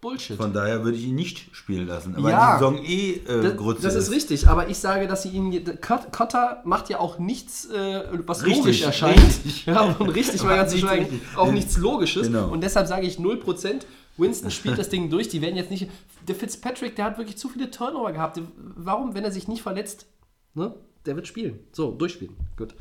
[0.01, 0.37] Bullshit.
[0.37, 2.15] Von daher würde ich ihn nicht spielen lassen.
[2.15, 2.53] Aber Ja.
[2.53, 5.51] die Saison eh äh, das, das ist richtig, aber ich sage, dass sie ihn.
[5.81, 9.21] Cot- Cotter macht ja auch nichts, äh, was Richtig, logisch erscheint.
[9.21, 9.65] richtig.
[9.65, 12.27] Ja, und richtig mal ganz zu schweigen, auch nichts Logisches.
[12.27, 12.47] Genau.
[12.47, 13.81] Und deshalb sage ich 0%.
[14.19, 15.29] Winston spielt das Ding durch.
[15.29, 15.89] Die werden jetzt nicht.
[16.27, 18.39] Der Fitzpatrick, der hat wirklich zu viele Turnover gehabt.
[18.57, 20.05] Warum, wenn er sich nicht verletzt,
[20.53, 20.75] ne?
[21.05, 21.59] Der wird spielen.
[21.71, 22.35] So, durchspielen.
[22.57, 22.75] Gut.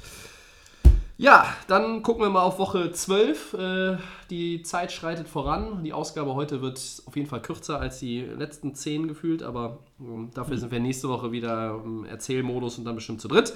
[1.21, 3.55] Ja, dann gucken wir mal auf Woche 12.
[3.55, 3.97] Äh,
[4.31, 5.83] die Zeit schreitet voran.
[5.83, 10.31] Die Ausgabe heute wird auf jeden Fall kürzer als die letzten 10 gefühlt, aber ähm,
[10.33, 13.53] dafür sind wir nächste Woche wieder im Erzählmodus und dann bestimmt zu dritt.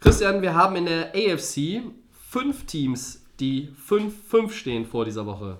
[0.00, 5.58] Christian, wir haben in der AFC fünf Teams, die 5-5 stehen vor dieser Woche.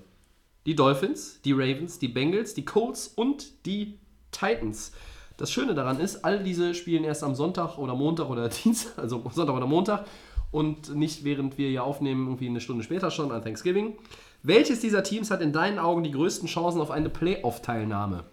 [0.65, 3.99] Die Dolphins, die Ravens, die Bengals, die Colts und die
[4.31, 4.91] Titans.
[5.37, 9.23] Das Schöne daran ist, all diese spielen erst am Sonntag oder Montag oder Dienstag, also
[9.31, 10.05] Sonntag oder Montag
[10.51, 13.97] und nicht während wir hier aufnehmen, irgendwie eine Stunde später schon an Thanksgiving.
[14.41, 18.23] Welches dieser Teams hat in deinen Augen die größten Chancen auf eine Playoff-Teilnahme?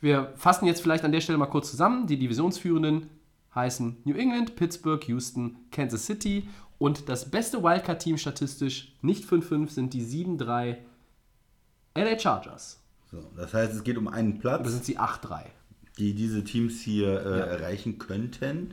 [0.00, 2.06] Wir fassen jetzt vielleicht an der Stelle mal kurz zusammen.
[2.06, 3.10] Die Divisionsführenden
[3.54, 6.48] heißen New England, Pittsburgh, Houston, Kansas City
[6.78, 10.78] und das beste Wildcard-Team statistisch, nicht 5-5, sind die 7-3
[11.94, 12.78] LA Chargers.
[13.10, 15.44] So, das heißt, es geht um einen Platz, sind sie 8-3.
[15.98, 18.72] die diese Teams hier äh, erreichen könnten.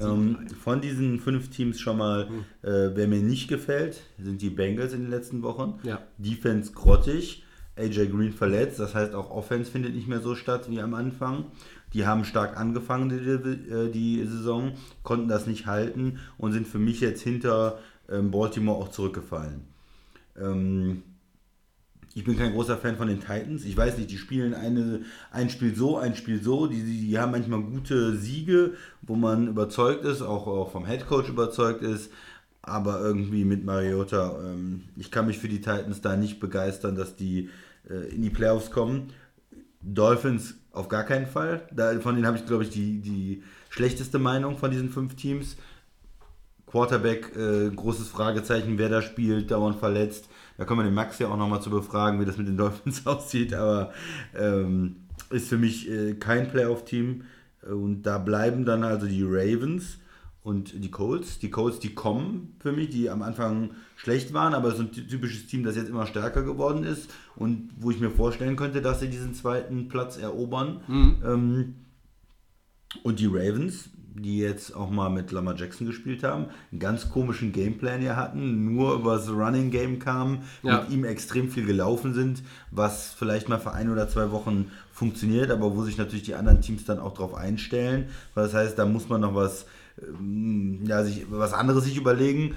[0.00, 2.44] Ähm, von diesen fünf Teams schon mal, Hm.
[2.62, 5.78] äh, wer mir nicht gefällt, sind die Bengals in den letzten Wochen.
[5.82, 6.00] Ja.
[6.16, 7.44] Defense grottig,
[7.76, 11.44] AJ Green verletzt, das heißt auch Offense findet nicht mehr so statt wie am Anfang.
[11.92, 16.78] Die haben stark angefangen, die, äh, die Saison, konnten das nicht halten und sind für
[16.78, 19.64] mich jetzt hinter ähm, Baltimore auch zurückgefallen.
[20.40, 21.02] Ähm,
[22.14, 23.64] ich bin kein großer Fan von den Titans.
[23.64, 25.00] Ich weiß nicht, die spielen eine,
[25.32, 26.68] ein Spiel so, ein Spiel so.
[26.68, 31.28] Die, die, die haben manchmal gute Siege, wo man überzeugt ist, auch, auch vom Headcoach
[31.28, 32.12] überzeugt ist.
[32.62, 37.16] Aber irgendwie mit Mariota, ähm, ich kann mich für die Titans da nicht begeistern, dass
[37.16, 37.50] die
[37.90, 39.12] äh, in die Playoffs kommen.
[39.82, 41.68] Dolphins auf gar keinen Fall.
[41.72, 45.56] Da, von denen habe ich, glaube ich, die, die schlechteste Meinung von diesen fünf Teams.
[46.66, 50.28] Quarterback, äh, großes Fragezeichen, wer da spielt, dauernd verletzt.
[50.56, 53.06] Da können wir den Max ja auch nochmal zu befragen, wie das mit den Dolphins
[53.06, 53.92] aussieht, aber
[54.36, 54.96] ähm,
[55.30, 57.24] ist für mich äh, kein Playoff-Team.
[57.62, 59.98] Und da bleiben dann also die Ravens
[60.42, 61.38] und die Colts.
[61.38, 65.46] Die Colts, die kommen für mich, die am Anfang schlecht waren, aber so ein typisches
[65.46, 69.08] Team, das jetzt immer stärker geworden ist und wo ich mir vorstellen könnte, dass sie
[69.08, 70.80] diesen zweiten Platz erobern.
[71.24, 71.74] Ähm,
[73.02, 77.52] und die Ravens, die jetzt auch mal mit Lamar Jackson gespielt haben, einen ganz komischen
[77.52, 80.80] Gameplan hier hatten, nur über das Running Game kamen, Ja.
[80.82, 85.50] mit ihm extrem viel gelaufen sind, was vielleicht mal für ein oder zwei Wochen funktioniert,
[85.50, 88.06] aber wo sich natürlich die anderen Teams dann auch drauf einstellen.
[88.36, 89.66] Das heißt, da muss man noch was,
[90.00, 92.54] ähm, ja, sich, was anderes sich überlegen.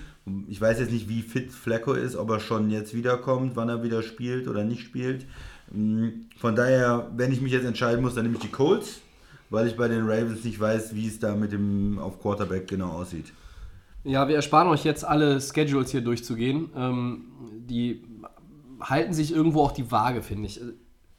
[0.50, 3.82] Ich weiß jetzt nicht, wie fit Flacco ist, ob er schon jetzt wiederkommt, wann er
[3.84, 5.26] wieder spielt oder nicht spielt.
[5.74, 9.02] Ähm, Von daher, wenn ich mich jetzt entscheiden muss, dann nehme ich die Colts,
[9.50, 12.90] weil ich bei den Ravens nicht weiß, wie es da mit dem auf Quarterback genau
[12.90, 13.34] aussieht.
[14.04, 16.70] Ja, wir ersparen euch jetzt alle Schedules hier durchzugehen.
[16.76, 17.26] Ähm,
[17.60, 18.04] die
[18.80, 20.62] halten sich irgendwo auch die Waage, finde ich.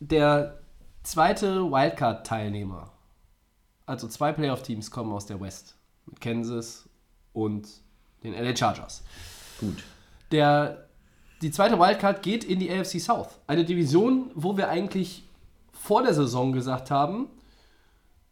[0.01, 0.61] Der
[1.03, 2.93] zweite Wildcard-Teilnehmer,
[3.87, 5.77] also zwei Playoff-Teams kommen aus der West,
[6.07, 6.89] mit Kansas
[7.33, 7.69] und
[8.23, 9.03] den LA Chargers.
[9.61, 9.83] Gut.
[10.31, 10.89] Der,
[11.43, 13.41] die zweite Wildcard geht in die AFC South.
[13.47, 15.25] Eine Division, wo wir eigentlich
[15.73, 17.29] vor der Saison gesagt haben,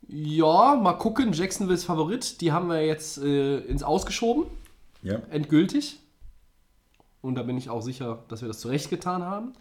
[0.08, 4.44] ja, mal gucken, Jacksonville's Favorit, die haben wir jetzt äh, ins Ausgeschoben
[5.02, 5.20] Ja.
[5.30, 5.98] endgültig.
[7.22, 9.52] Und da bin ich auch sicher, dass wir das zurecht getan haben.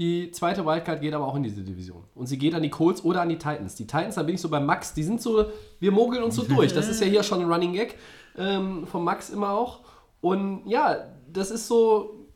[0.00, 2.04] Die zweite Wildcard geht aber auch in diese Division.
[2.14, 3.74] Und sie geht an die Colts oder an die Titans.
[3.74, 5.46] Die Titans, da bin ich so bei Max, die sind so,
[5.80, 6.72] wir mogeln uns so durch.
[6.72, 7.96] Das ist ja hier schon ein Running Gag
[8.36, 9.80] ähm, von Max immer auch.
[10.20, 10.96] Und ja,
[11.32, 12.26] das ist so,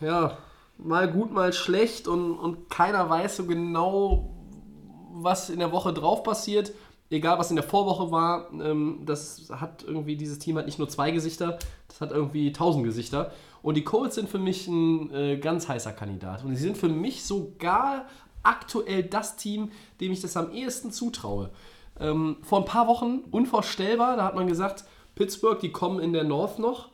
[0.00, 0.36] ja,
[0.78, 4.33] mal gut, mal schlecht und, und keiner weiß so genau,
[5.14, 6.72] was in der Woche drauf passiert,
[7.10, 10.88] egal was in der Vorwoche war, ähm, das hat irgendwie, dieses Team hat nicht nur
[10.88, 11.58] zwei Gesichter,
[11.88, 13.32] das hat irgendwie tausend Gesichter.
[13.62, 16.44] Und die Colts sind für mich ein äh, ganz heißer Kandidat.
[16.44, 18.06] Und sie sind für mich sogar
[18.42, 21.50] aktuell das Team, dem ich das am ehesten zutraue.
[21.98, 24.84] Ähm, vor ein paar Wochen unvorstellbar, da hat man gesagt,
[25.14, 26.90] Pittsburgh, die kommen in der North noch,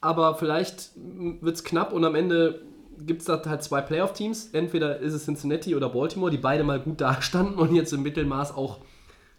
[0.00, 2.62] aber vielleicht wird es knapp und am Ende
[2.98, 4.50] gibt es da halt zwei Playoff-Teams.
[4.52, 8.54] Entweder ist es Cincinnati oder Baltimore, die beide mal gut dastanden und jetzt im Mittelmaß
[8.54, 8.78] auch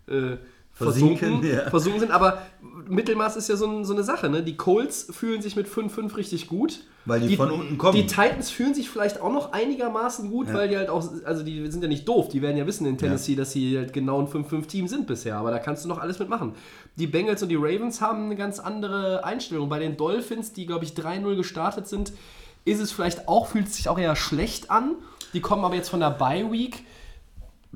[0.08, 0.38] äh,
[0.78, 1.70] versunken, ja.
[1.70, 2.12] versunken sind.
[2.12, 2.42] Aber
[2.88, 4.30] Mittelmaß ist ja so, ein, so eine Sache.
[4.30, 4.44] Ne?
[4.44, 6.82] Die Colts fühlen sich mit 5-5 richtig gut.
[7.06, 7.96] Weil die von unten kommen.
[7.96, 11.66] Die Titans fühlen sich vielleicht auch noch einigermaßen gut, weil die halt auch, also die
[11.72, 14.28] sind ja nicht doof, die werden ja wissen in Tennessee, dass sie halt genau ein
[14.28, 16.52] 5-5-Team sind bisher, aber da kannst du noch alles mitmachen.
[16.98, 19.70] Die Bengals und die Ravens haben eine ganz andere Einstellung.
[19.70, 22.12] Bei den Dolphins, die glaube ich 3-0 gestartet sind,
[22.68, 24.96] ist es vielleicht auch, fühlt es sich auch eher schlecht an.
[25.34, 26.84] Die kommen aber jetzt von der Bye Week.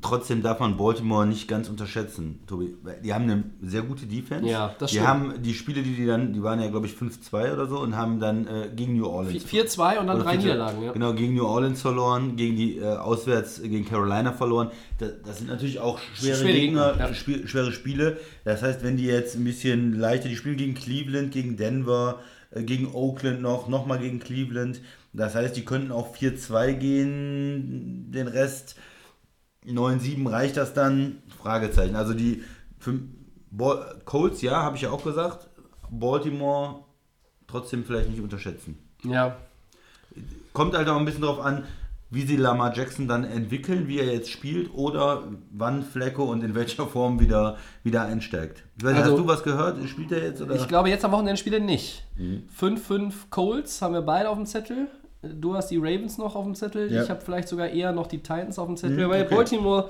[0.00, 2.74] Trotzdem darf man Baltimore nicht ganz unterschätzen, Tobi.
[3.04, 4.48] Die haben eine sehr gute Defense.
[4.50, 5.08] Ja, das die stimmt.
[5.08, 7.94] haben die Spiele, die die dann, die waren ja glaube ich 5-2 oder so und
[7.94, 10.36] haben dann äh, gegen New Orleans 4-2 und dann drei 4-2.
[10.38, 10.82] Niederlagen.
[10.82, 10.92] Ja.
[10.92, 14.70] Genau, gegen New Orleans verloren, gegen die äh, auswärts gegen Carolina verloren.
[14.98, 17.14] Das, das sind natürlich auch schwere, Schwere Gegner, ja.
[17.14, 18.18] Schwere Spiele.
[18.44, 22.41] Das heißt, wenn die jetzt ein bisschen leichter, die spielen gegen Cleveland, gegen Denver, äh,
[22.54, 24.80] gegen Oakland noch, nochmal gegen Cleveland.
[25.12, 28.76] Das heißt, die könnten auch 4-2 gehen, den Rest
[29.66, 31.18] 9-7 reicht das dann?
[31.38, 31.96] Fragezeichen.
[31.96, 32.42] Also die
[32.78, 32.98] für
[33.50, 35.48] Bal Colts, ja, habe ich ja auch gesagt.
[35.90, 36.84] Baltimore
[37.46, 38.78] trotzdem vielleicht nicht unterschätzen.
[39.04, 39.36] ja.
[40.52, 41.64] Kommt halt auch ein bisschen drauf an,
[42.12, 46.54] wie sie Lamar Jackson dann entwickeln, wie er jetzt spielt oder wann Flecko und in
[46.54, 48.62] welcher Form wieder, wieder einsteigt.
[48.82, 49.88] Weiß, Also- hast du was gehört?
[49.88, 50.42] Spielt er jetzt?
[50.42, 50.54] Oder?
[50.54, 52.04] Ich glaube, jetzt am Wochenende spielt er nicht.
[52.18, 52.42] Mhm.
[52.54, 54.88] 5-5 Colts haben wir beide auf dem Zettel.
[55.22, 56.92] Du hast die Ravens noch auf dem Zettel.
[56.92, 57.02] Ja.
[57.02, 59.06] Ich habe vielleicht sogar eher noch die Titans auf dem Zettel.
[59.06, 59.34] Mhm, Weil okay.
[59.34, 59.88] Baltimore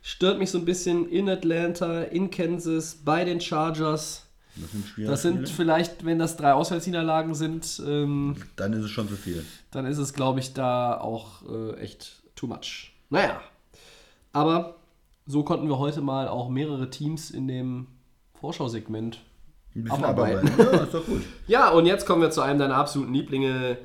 [0.00, 4.23] stört mich so ein bisschen in Atlanta, in Kansas, bei den Chargers.
[4.56, 9.08] Das sind, Das sind vielleicht, wenn das drei Auswärtsniederlagen sind, ähm, Dann ist es schon
[9.08, 9.44] zu viel.
[9.70, 12.92] dann ist es, glaube ich, da auch äh, echt too much.
[13.10, 13.40] Naja.
[14.32, 14.76] Aber
[15.26, 17.86] so konnten wir heute mal auch mehrere Teams in dem
[18.40, 19.20] Vorschausegment
[19.74, 20.48] Ein bisschen Abarbeiten.
[20.48, 20.74] abarbeiten.
[20.76, 21.22] Ja, ist doch gut.
[21.46, 23.78] Ja, und jetzt kommen wir zu einem deiner absoluten Lieblinge.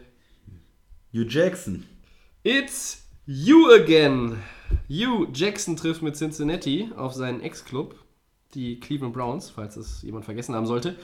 [1.14, 1.86] Hugh Jackson.
[2.44, 4.38] It's you again.
[4.88, 7.96] Hugh Jackson trifft mit Cincinnati auf seinen Ex-Club,
[8.56, 10.96] die Cleveland Browns, falls es jemand vergessen haben sollte.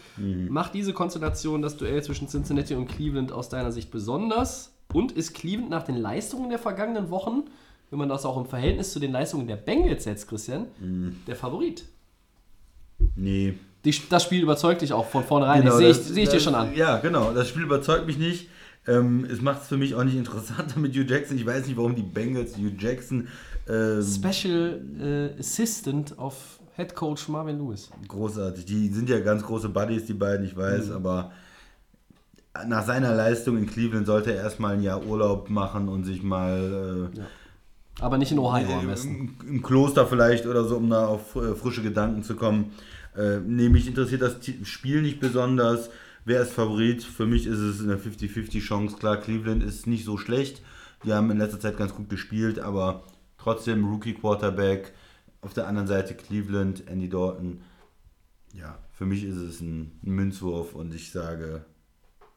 [0.50, 4.72] Macht diese Konstellation das Duell zwischen Cincinnati und Cleveland aus deiner Sicht besonders?
[4.94, 7.44] Und ist Cleveland nach den Leistungen der vergangenen Wochen,
[7.90, 10.68] wenn man das auch im Verhältnis zu den Leistungen der Bengals setzt, Christian,
[11.28, 11.86] der Favorit?
[13.16, 13.54] Nee.
[13.84, 15.62] Die, das Spiel überzeugt dich auch von vornherein.
[15.62, 16.76] Genau, das sehe ich, sehe ich dir das- schon an.
[16.76, 17.32] Ja, genau.
[17.34, 18.50] Das Spiel überzeugt mich nicht.
[18.88, 21.38] Ähm, es macht es für mich auch nicht interessanter mit Hugh Jackson.
[21.38, 23.28] Ich weiß nicht, warum die Bengals Hugh Jackson
[23.68, 24.82] ähm, Special
[25.36, 27.90] äh, Assistant of Head Coach Marvin Lewis.
[28.08, 28.66] großartig.
[28.66, 30.96] Die sind ja ganz große Buddies, die beiden, ich weiß, Mhm.
[30.96, 31.32] aber
[32.68, 37.10] nach seiner Leistung in Cleveland sollte er erstmal ein Jahr Urlaub machen und sich mal
[37.14, 37.26] äh, Ja.
[38.02, 39.36] Aber nicht in Ohio am besten.
[39.42, 42.74] Im, Im Kloster vielleicht oder so, um da auf äh, frische Gedanken zu kommen.
[43.16, 45.90] Äh, nee, mich interessiert das Spiel nicht besonders.
[46.26, 47.04] Wer ist Favorit?
[47.04, 48.98] Für mich ist es eine 50-50 Chance.
[48.98, 50.62] Klar, Cleveland ist nicht so schlecht.
[51.06, 53.04] Die haben in letzter Zeit ganz gut gespielt, aber
[53.38, 54.94] trotzdem Rookie Quarterback.
[55.46, 57.62] Auf der anderen Seite Cleveland, Andy Dalton.
[58.54, 61.64] Ja, für mich ist es ein, Münzwurf und ich sage,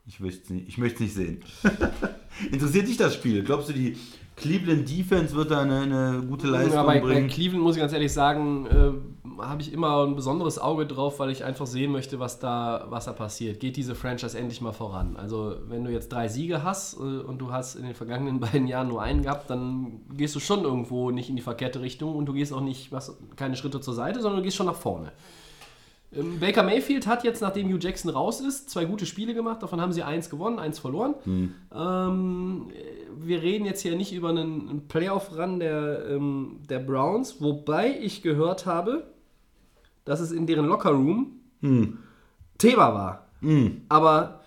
[0.06, 1.42] ich möchte es nicht, nicht sehen.
[2.52, 3.42] Interessiert dich das Spiel?
[3.44, 3.96] Glaubst du, die
[4.41, 7.28] Cleveland Defense wird da eine, eine gute Leistung Ja, bei, bei bringen?
[7.28, 11.30] Cleveland muss ich ganz ehrlich sagen, äh, habe ich immer ein besonderes Auge drauf, weil
[11.30, 13.61] ich einfach sehen möchte, was da, was da passiert.
[13.61, 15.16] Geht diese Franchise endlich mal voran?
[15.16, 18.66] Also, wenn du jetzt drei Siege hast äh, und du hast in den vergangenen beiden
[18.66, 22.26] Jahren nur einen gehabt, dann gehst du schon irgendwo nicht in die verkehrte Richtung und
[22.26, 25.12] du gehst auch nicht was, keine Schritte zur Seite, sondern du gehst schon nach vorne.
[26.11, 29.62] Ähm, Baker Mayfield hat jetzt, nachdem Hugh Jackson raus ist, zwei gute Spiele gemacht.
[29.62, 31.14] Davon haben sie eins gewonnen, eins verloren.
[31.74, 32.70] Ähm,
[33.18, 38.64] wir reden jetzt hier nicht über einen Playoff-Run der, ähm, der Browns, wobei ich gehört
[38.64, 39.09] habe,
[40.04, 41.40] dass es in deren Lockerroom
[42.56, 43.28] Thema war.
[43.88, 44.40] Aber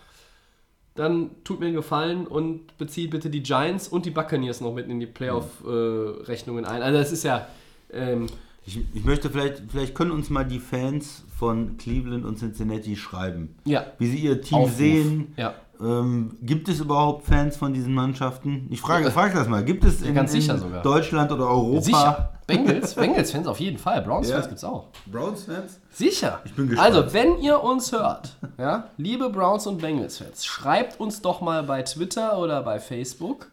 [0.96, 4.88] dann tut mir einen Gefallen und bezieht bitte die Giants und die Buccaneers noch mit
[4.88, 6.82] in die Playoff-Rechnungen ein.
[6.82, 7.48] Also es ist ja...
[7.94, 8.28] Ähm,
[8.66, 13.56] Ich, ich möchte vielleicht, vielleicht können uns mal die Fans von Cleveland und Cincinnati schreiben,
[13.66, 14.76] ja, wie sie ihr Team Aufruf.
[14.78, 15.34] sehen.
[15.36, 15.56] Ja.
[15.80, 18.68] Ähm, gibt es überhaupt Fans von diesen Mannschaften?
[18.70, 19.64] Ich frage, frage das mal.
[19.64, 20.84] Gibt es in, in.
[20.84, 22.30] Deutschland oder Europa Sicher.
[22.46, 24.02] Bengals, Bengals-Fans auf jeden Fall.
[24.04, 24.48] Browns-Fans Ja.
[24.48, 24.90] gibt's auch.
[25.08, 25.80] Browns-Fans?
[25.92, 26.42] Sicher.
[26.46, 26.96] Ich bin gespannt.
[26.96, 31.82] Also, wenn ihr uns hört, ja, liebe Browns und Bengals-Fans, schreibt uns doch mal bei
[31.82, 33.50] Twitter oder bei Facebook,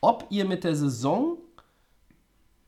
[0.00, 1.38] ob ihr mit der Saison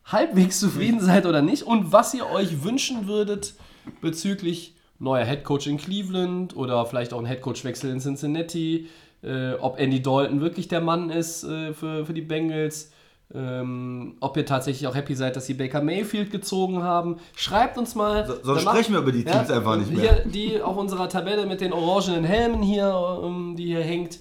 [0.08, 3.54] halbwegs zufrieden seid oder nicht und was ihr euch wünschen würdet
[4.00, 8.88] bezüglich neuer Headcoach in Cleveland oder vielleicht auch ein Headcoach-Wechsel in Cincinnati,
[9.22, 12.90] äh, ob Andy Dalton wirklich der Mann ist äh, für, für die Bengals.
[13.34, 17.16] Ähm, ob ihr tatsächlich auch happy seid, dass sie Baker Mayfield gezogen haben.
[17.36, 18.26] Schreibt uns mal.
[18.26, 20.00] So- sonst Dann macht- sprechen wir über die Teams einfach nicht mehr.
[20.00, 24.18] Hier, die auf unserer Tabelle mit den orangenen Helmen hier, ähm, die hier hängt,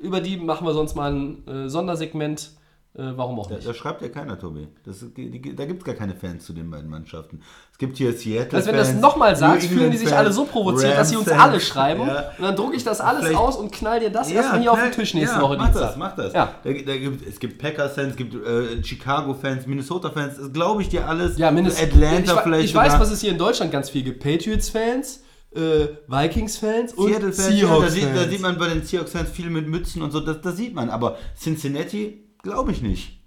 [0.00, 2.52] über die machen wir sonst mal ein äh, Sondersegment.
[2.98, 3.68] Äh, warum auch Da, nicht?
[3.68, 4.68] da schreibt ja keiner, Tobi.
[4.86, 7.42] Das, die, die, da gibt es gar keine Fans zu den beiden Mannschaften.
[7.70, 8.56] Es gibt hier Seattle.
[8.56, 11.16] Also wenn du das nochmal sagst, fühlen die sich Fans, alle so provoziert, dass sie
[11.16, 12.06] uns Rams alle schreiben.
[12.06, 12.30] Ja.
[12.38, 14.80] Und dann drucke ich das alles Vielleicht- aus und knall dir das erstmal hier auf
[14.82, 15.88] den Tisch nächste ja, Woche mach Dienstag.
[15.88, 16.32] das, mach das.
[16.32, 16.54] Ja.
[16.64, 21.06] Da, da gibt, es gibt Packers-Fans, es gibt äh, Chicago-Fans, Minnesota-Fans, das glaube ich dir
[21.06, 21.36] alles.
[21.36, 21.92] Ja, mindestens.
[21.92, 23.00] Atlanta ich, vielleicht Ich weiß, sogar.
[23.00, 24.22] was es hier in Deutschland ganz viel gibt.
[24.22, 25.22] Patriots-Fans,
[25.54, 25.60] äh,
[26.08, 27.92] Vikings-Fans und Seattle-Fans, ja, da, Seahawks-Fans.
[27.92, 30.74] sieht, da sieht man bei den Seahawks-Fans viel mit Mützen und so, das, das sieht
[30.74, 30.88] man.
[30.88, 33.18] Aber Cincinnati, glaube ich nicht.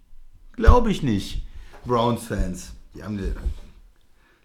[0.53, 1.45] Glaube ich nicht.
[1.85, 3.33] Browns-Fans, die haben die,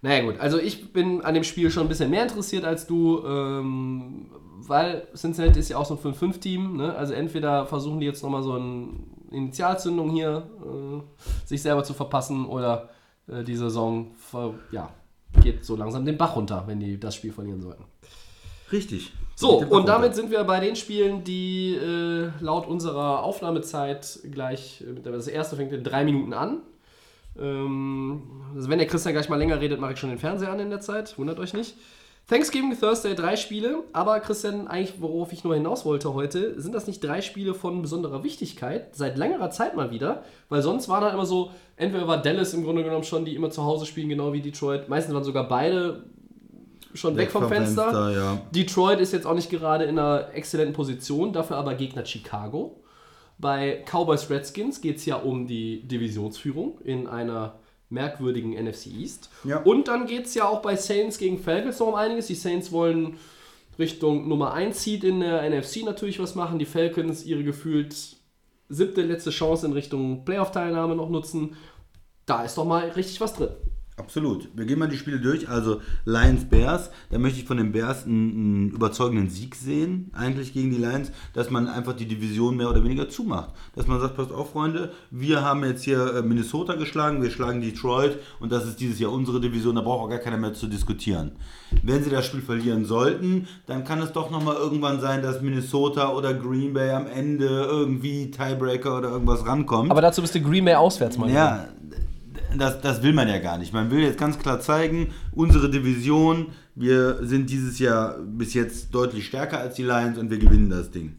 [0.03, 3.25] Naja gut, also ich bin an dem Spiel schon ein bisschen mehr interessiert als du,
[3.25, 4.27] ähm,
[4.67, 6.77] weil Cincinnati ist ja auch so ein 5-5-Team.
[6.77, 6.93] Ne?
[6.97, 8.89] Also entweder versuchen die jetzt nochmal so eine
[9.31, 12.89] Initialzündung hier äh, sich selber zu verpassen oder
[13.29, 14.11] äh, die Saison
[14.73, 14.91] ja,
[15.41, 17.85] geht so langsam den Bach runter, wenn die das Spiel verlieren sollten.
[18.73, 19.13] richtig.
[19.37, 25.01] So, und damit sind wir bei den Spielen, die äh, laut unserer Aufnahmezeit gleich, äh,
[25.03, 26.59] das erste fängt in drei Minuten an.
[27.39, 28.23] Ähm,
[28.55, 30.71] also wenn der Christian gleich mal länger redet, mache ich schon den Fernseher an in
[30.71, 31.77] der Zeit, wundert euch nicht.
[32.27, 36.87] Thanksgiving Thursday, drei Spiele, aber Christian, eigentlich worauf ich nur hinaus wollte heute, sind das
[36.87, 41.11] nicht drei Spiele von besonderer Wichtigkeit, seit längerer Zeit mal wieder, weil sonst war da
[41.11, 44.33] immer so, entweder war Dallas im Grunde genommen schon, die immer zu Hause spielen, genau
[44.33, 46.05] wie Detroit, meistens waren sogar beide
[46.95, 48.11] schon weg, vom, Fenster.
[48.11, 48.41] ja.
[48.53, 52.81] Detroit ist jetzt auch nicht gerade in einer exzellenten Position, dafür aber Gegner Chicago.
[53.39, 57.57] Bei Cowboys Redskins geht es ja um die Divisionsführung in einer
[57.91, 59.29] merkwürdigen NFC East.
[59.45, 59.59] Ja.
[59.59, 62.29] Und dann geht es ja auch bei Saints gegen Falcons noch um einiges.
[62.29, 63.17] Die Saints wollen
[63.79, 66.59] Richtung Nummer 1 Seed in der NFC natürlich was machen.
[66.59, 67.95] Die Falcons ihre gefühlt
[68.69, 71.57] siebte letzte Chance in Richtung Playoff-Teilnahme noch nutzen.
[72.27, 73.51] Da ist doch mal richtig was drin.
[73.97, 74.49] Absolut.
[74.55, 75.49] Wir gehen mal die Spiele durch.
[75.49, 80.53] Also Lions Bears, da möchte ich von den Bears einen, einen, überzeugenden Sieg sehen, eigentlich
[80.53, 83.51] gegen die Lions, dass man einfach die Division mehr oder weniger zumacht.
[83.77, 87.61] Dass man sagt, passt auf, Freunde, wir haben jetzt hier äh, Minnesota geschlagen, wir schlagen
[87.61, 90.67] Detroit und das ist dieses Jahr unsere Division, da braucht auch gar keiner mehr zu
[90.67, 91.33] diskutieren.
[91.83, 96.13] Wenn sie das Spiel verlieren sollten, dann kann es doch nochmal irgendwann sein, dass Minnesota
[96.13, 99.93] oder Green Bay am Ende irgendwie Tiebreaker oder irgendwas rankommt.
[99.93, 101.31] Aber dazu bist du Green Bay auswärts, mal.
[101.31, 101.69] Ja,
[102.59, 103.73] das, das will man ja gar nicht.
[103.73, 109.27] Man will jetzt ganz klar zeigen, unsere Division, wir sind dieses Jahr bis jetzt deutlich
[109.27, 111.17] stärker als die Lions und wir gewinnen das Ding.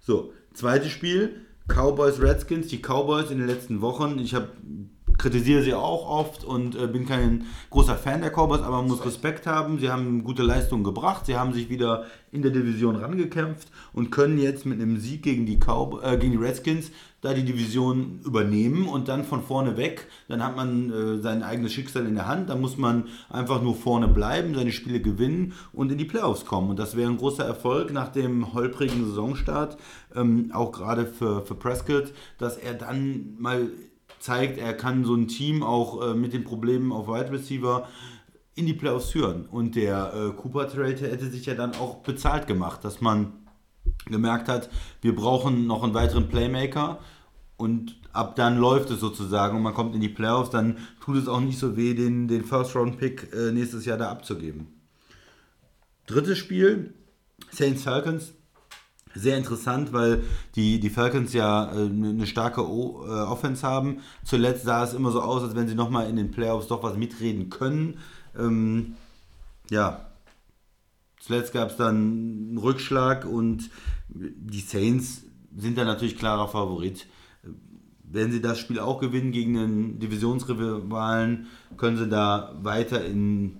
[0.00, 4.18] So, zweites Spiel, Cowboys Redskins, die Cowboys in den letzten Wochen.
[4.18, 4.48] Ich habe
[5.18, 9.04] kritisiere sie auch oft und äh, bin kein großer Fan der Cowboys, aber man muss
[9.04, 9.78] Respekt haben.
[9.78, 14.38] Sie haben gute Leistungen gebracht, sie haben sich wieder in der Division rangekämpft und können
[14.38, 16.90] jetzt mit einem Sieg gegen die, Cow äh, gegen die Redskins
[17.20, 21.72] da die Division übernehmen und dann von vorne weg, dann hat man äh, sein eigenes
[21.72, 25.90] Schicksal in der Hand, dann muss man einfach nur vorne bleiben, seine Spiele gewinnen und
[25.90, 26.70] in die Playoffs kommen.
[26.70, 29.78] Und das wäre ein großer Erfolg nach dem holprigen Saisonstart,
[30.14, 33.68] ähm, auch gerade für, für Prescott, dass er dann mal
[34.20, 37.88] zeigt, er kann so ein Team auch äh, mit den Problemen auf Wide Receiver
[38.54, 39.46] in die Playoffs führen.
[39.46, 43.32] Und der äh, Cooper Trade hätte sich ja dann auch bezahlt gemacht, dass man
[44.06, 44.68] gemerkt hat,
[45.00, 46.98] wir brauchen noch einen weiteren Playmaker
[47.56, 51.28] und ab dann läuft es sozusagen und man kommt in die Playoffs, dann tut es
[51.28, 54.68] auch nicht so weh, den, den First-Round-Pick äh, nächstes Jahr da abzugeben.
[56.06, 56.94] Drittes Spiel,
[57.50, 58.32] Saints Falcons.
[59.14, 60.22] Sehr interessant, weil
[60.54, 64.00] die, die Falcons ja äh, eine starke äh, Offense haben.
[64.24, 66.96] Zuletzt sah es immer so aus, als wenn sie nochmal in den Playoffs doch was
[66.96, 67.98] mitreden können.
[68.38, 68.94] Ähm,
[69.70, 70.06] ja,
[71.20, 73.70] zuletzt gab es dann einen Rückschlag und
[74.08, 75.22] die Saints
[75.56, 77.06] sind da natürlich klarer Favorit.
[78.02, 81.46] Wenn sie das Spiel auch gewinnen gegen einen Divisionsrivalen,
[81.76, 83.58] können sie da weiter in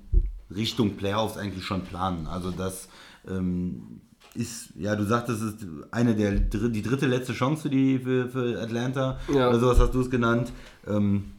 [0.55, 2.27] Richtung Playoffs eigentlich schon planen.
[2.27, 2.89] Also das
[3.29, 4.01] ähm,
[4.39, 8.29] ist, ja, du sagtest, es ist eine der die dritte letzte Chance für, die, für,
[8.29, 9.19] für Atlanta.
[9.33, 9.49] Ja.
[9.49, 10.53] Oder sowas hast du es genannt.
[10.87, 11.33] Ähm,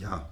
[0.00, 0.30] ja.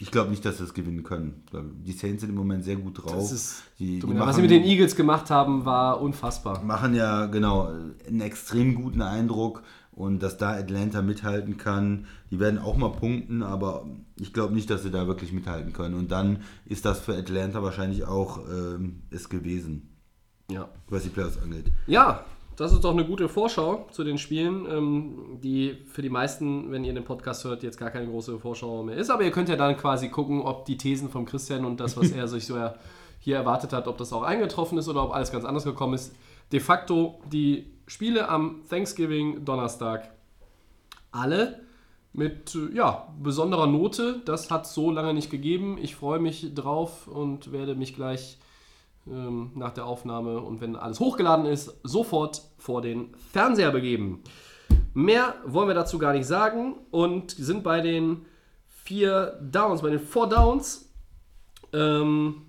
[0.00, 1.44] Ich glaube nicht, dass sie es gewinnen können.
[1.86, 3.30] Die Saints sind im Moment sehr gut drauf.
[3.78, 6.64] Die, die machen, was sie mit den Eagles gemacht haben, war unfassbar.
[6.64, 7.70] Machen ja, genau,
[8.08, 9.62] einen extrem guten Eindruck.
[9.92, 13.86] Und dass da Atlanta mithalten kann, die werden auch mal punkten, aber
[14.18, 15.96] ich glaube nicht, dass sie da wirklich mithalten können.
[15.96, 19.91] Und dann ist das für Atlanta wahrscheinlich auch ähm, es gewesen.
[20.52, 20.68] Ja.
[20.88, 21.66] Was die Playoffs angeht.
[21.86, 22.24] Ja,
[22.56, 26.84] das ist doch eine gute Vorschau zu den Spielen, ähm, die für die meisten, wenn
[26.84, 29.10] ihr den Podcast hört, jetzt gar keine große Vorschau mehr ist.
[29.10, 32.10] Aber ihr könnt ja dann quasi gucken, ob die Thesen von Christian und das, was
[32.12, 32.56] er sich so
[33.20, 36.14] hier erwartet hat, ob das auch eingetroffen ist oder ob alles ganz anders gekommen ist.
[36.52, 40.10] De facto die Spiele am Thanksgiving Donnerstag
[41.10, 41.60] alle
[42.12, 44.20] mit ja, besonderer Note.
[44.24, 45.78] Das hat es so lange nicht gegeben.
[45.80, 48.38] Ich freue mich drauf und werde mich gleich
[49.06, 54.22] ähm, nach der Aufnahme und wenn alles hochgeladen ist, sofort vor den Fernseher begeben.
[54.94, 58.26] Mehr wollen wir dazu gar nicht sagen und sind bei den
[58.66, 60.92] vier Downs, bei den Four Downs.
[61.72, 62.42] Ähm,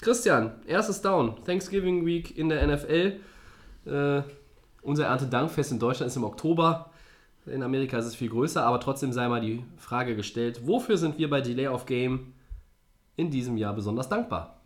[0.00, 3.20] Christian, erstes Down, Thanksgiving Week in der NFL.
[3.84, 4.22] Äh,
[4.82, 6.90] unser Erntedankfest in Deutschland ist im Oktober.
[7.46, 11.18] In Amerika ist es viel größer, aber trotzdem sei mal die Frage gestellt, wofür sind
[11.18, 12.34] wir bei Delay of Game
[13.16, 14.61] in diesem Jahr besonders dankbar?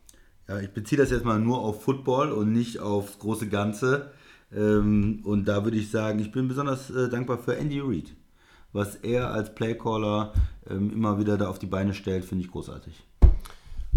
[0.49, 4.13] Ja, ich beziehe das jetzt mal nur auf Football und nicht aufs große Ganze.
[4.55, 8.15] Ähm, und da würde ich sagen, ich bin besonders äh, dankbar für Andy Reid.
[8.73, 10.33] Was er als Playcaller
[10.71, 13.03] ähm, immer wieder da auf die Beine stellt, finde ich großartig.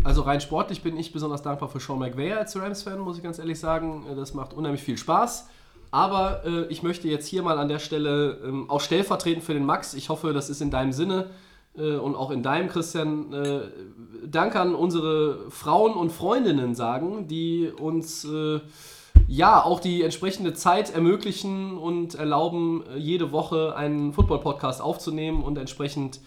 [0.04, 3.38] Also rein sportlich bin ich besonders dankbar für Sean McVay als Rams-Fan, muss ich ganz
[3.38, 4.06] ehrlich sagen.
[4.16, 5.50] Das macht unheimlich viel Spaß.
[5.92, 9.66] Aber äh, ich möchte jetzt hier mal an der Stelle ähm, auch stellvertretend für den
[9.66, 11.30] Max, ich hoffe, das ist in deinem Sinne,
[11.80, 13.62] äh, und auch in deinem, Christian, äh,
[14.28, 18.60] Dank an unsere Frauen und Freundinnen sagen, die uns äh,
[19.28, 26.20] ja auch die entsprechende Zeit ermöglichen und erlauben, jede Woche einen Football-Podcast aufzunehmen und entsprechend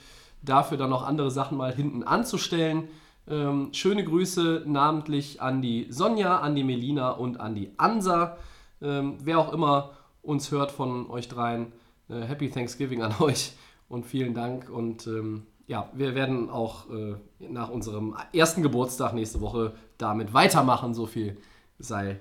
[0.43, 2.89] dafür dann noch andere Sachen mal hinten anzustellen.
[3.29, 8.37] Ähm, schöne Grüße namentlich an die Sonja, an die Melina und an die Ansa.
[8.81, 9.91] Ähm, wer auch immer
[10.23, 11.73] uns hört von euch dreien,
[12.09, 13.53] äh, Happy Thanksgiving an euch
[13.93, 14.71] und vielen Dank.
[14.71, 20.95] Und ähm, ja, wir werden auch äh, nach unserem ersten Geburtstag nächste Woche damit weitermachen.
[20.95, 21.37] So viel
[21.79, 22.19] sei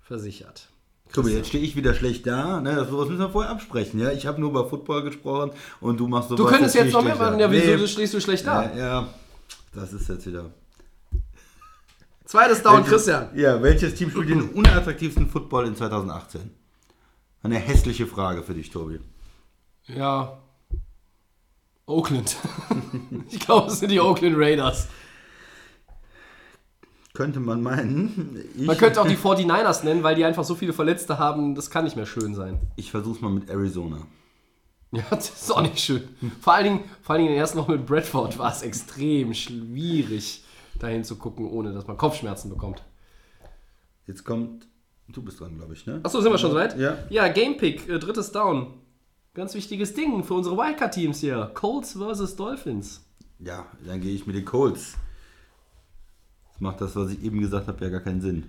[0.00, 0.68] versichert.
[1.12, 2.60] Tobi, jetzt stehe ich wieder schlecht da.
[2.60, 2.74] Ne?
[2.76, 4.00] Das müssen wir vorher absprechen.
[4.00, 4.10] Ja?
[4.12, 5.50] Ich habe nur über Football gesprochen
[5.80, 6.44] und du machst sowas.
[6.44, 7.38] Du könntest jetzt noch mehr machen.
[7.38, 7.86] Ja, wieso nee.
[7.86, 8.70] stehst du schlecht da?
[8.70, 9.08] Ja, ja,
[9.74, 10.46] das ist jetzt wieder.
[12.24, 13.28] Zweites Down, Christian.
[13.34, 16.40] Ja, welches Team spielt den unattraktivsten Football in 2018?
[17.42, 19.00] Eine hässliche Frage für dich, Tobi.
[19.86, 20.39] Ja,
[21.90, 22.36] Oakland.
[23.30, 24.88] ich glaube, es sind die Oakland Raiders.
[27.12, 28.42] Könnte man meinen.
[28.56, 31.68] Ich, Man könnte auch die 49ers nennen, weil die einfach so viele Verletzte haben, das
[31.70, 32.60] kann nicht mehr schön sein.
[32.76, 34.06] ich versuch's mal mit Arizona.
[34.92, 36.02] Ja, das ist auch nicht schön.
[36.40, 39.34] Vor allen Dingen, vor allen Dingen in der ersten Woche mit Bradford war es extrem
[39.34, 40.44] schwierig,
[40.78, 42.82] dahin zu gucken, ohne dass man Kopfschmerzen bekommt.
[44.06, 44.66] Jetzt kommt.
[45.08, 46.00] Du bist dran, glaube ich, ne?
[46.02, 46.78] Achso, sind wir schon soweit?
[46.78, 46.98] Ja.
[47.08, 48.74] Ja, Gamepick, äh, drittes Down.
[49.32, 51.52] Ganz wichtiges Ding für unsere Wildcard-Teams hier.
[51.54, 53.04] Colts versus Dolphins.
[53.38, 54.96] Ja, dann gehe ich mit den Colts.
[56.50, 58.48] Das macht das, was ich eben gesagt habe, ja gar keinen Sinn.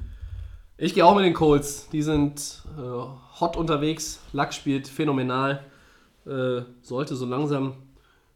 [0.77, 1.87] Ich gehe auch mit den Colts.
[1.89, 4.21] Die sind äh, hot unterwegs.
[4.33, 5.63] Luck spielt phänomenal.
[6.25, 7.75] Äh, sollte so langsam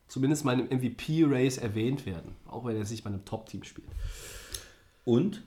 [0.07, 2.35] zumindest im MVP-Race erwähnt werden.
[2.45, 3.87] Auch wenn er sich bei einem Top-Team spielt.
[5.03, 5.41] Und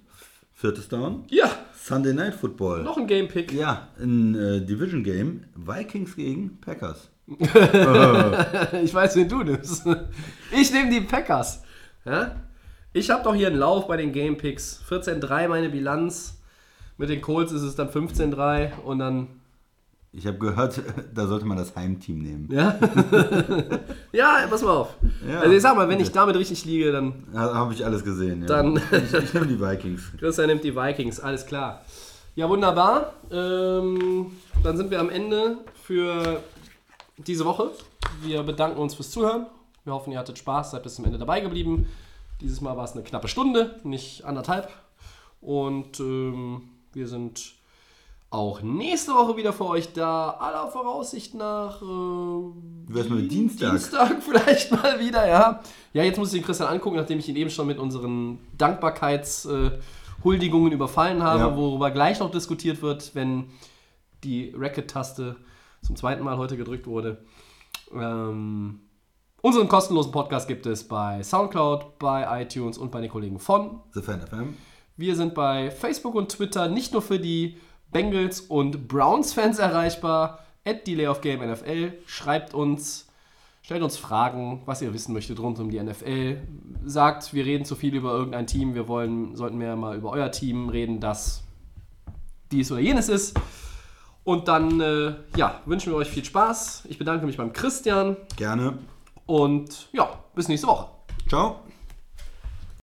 [0.59, 1.25] viertes Down.
[1.29, 2.83] Ja, Sunday Night Football.
[2.83, 3.53] noch ein Gamepick.
[3.53, 5.45] Ja, ein äh, Division Game.
[5.55, 7.11] Vikings gegen Packers.
[8.83, 9.85] Ich weiß, wen du nimmst.
[10.51, 11.63] Ich nehme die Packers.
[12.05, 12.35] Ja?
[12.93, 14.83] Ich habe doch hier einen Lauf bei den Gamepicks.
[14.89, 16.41] 14-3 meine Bilanz.
[16.97, 19.38] Mit den Colts ist es dann 15-3 und dann
[20.13, 20.81] Ich habe gehört,
[21.15, 22.49] da sollte man das Heimteam nehmen.
[22.51, 22.79] Ja?
[24.13, 24.95] ja, pass mal auf.
[25.29, 25.41] Ja.
[25.41, 28.41] Also ich sag mal, wenn ich damit richtig liege, dann Ha- Habe ich alles gesehen.
[28.43, 28.47] Ja.
[28.47, 30.03] Dann- ich, ich nehme die Vikings.
[30.19, 31.83] Christian nimmt die Vikings, alles klar.
[32.35, 33.15] Ja, wunderbar.
[33.31, 34.33] Ähm,
[34.63, 36.41] dann sind wir am Ende für
[37.19, 37.71] diese Woche.
[38.23, 39.47] Wir bedanken uns fürs Zuhören.
[39.85, 41.87] Wir hoffen, ihr hattet Spaß, seid bis zum Ende dabei geblieben.
[42.41, 44.69] Dieses Mal war es eine knappe Stunde, nicht anderthalb.
[45.41, 47.55] Und ähm, wir sind
[48.31, 50.31] auch nächste Woche wieder für euch da.
[50.31, 51.81] Aller Voraussicht nach.
[51.81, 51.85] Äh,
[52.89, 53.71] wär's mit Dienstag?
[53.71, 55.61] Dienstag vielleicht mal wieder, ja.
[55.95, 60.73] Ja, jetzt muss ich den Christian angucken, nachdem ich ihn eben schon mit unseren Dankbarkeitshuldigungen
[60.73, 61.57] überfallen habe, Ja.
[61.57, 63.47] worüber gleich noch diskutiert wird, wenn
[64.25, 65.37] die Racket-Taste
[65.83, 67.25] zum zweiten Mal heute gedrückt wurde.
[67.95, 68.81] Ähm,
[69.41, 74.03] unseren kostenlosen Podcast gibt es bei Soundcloud, bei iTunes und bei den Kollegen von The
[74.03, 74.57] Fan FM.
[74.97, 77.57] wir sind bei Facebook und Twitter nicht nur für die
[77.91, 80.41] Bengals und Browns-Fans erreichbar.
[80.65, 81.95] At Delay of Game NFL.
[82.07, 83.07] Schreibt uns,
[83.63, 86.43] stellt uns Fragen, was ihr wissen möchtet rund um die NFL.
[86.85, 90.31] Sagt, wir reden zu viel über irgendein Team, wir wollen, sollten mehr mal über euer
[90.31, 91.43] Team reden, das
[92.51, 93.39] dies oder jenes ist.
[94.25, 96.85] Und dann, äh, ja, wünschen wir euch viel Spaß.
[96.89, 98.79] Ich bedanke mich beim Christian Gerne.
[99.25, 100.89] und ja, bis nächste Woche.
[101.29, 101.61] Ciao.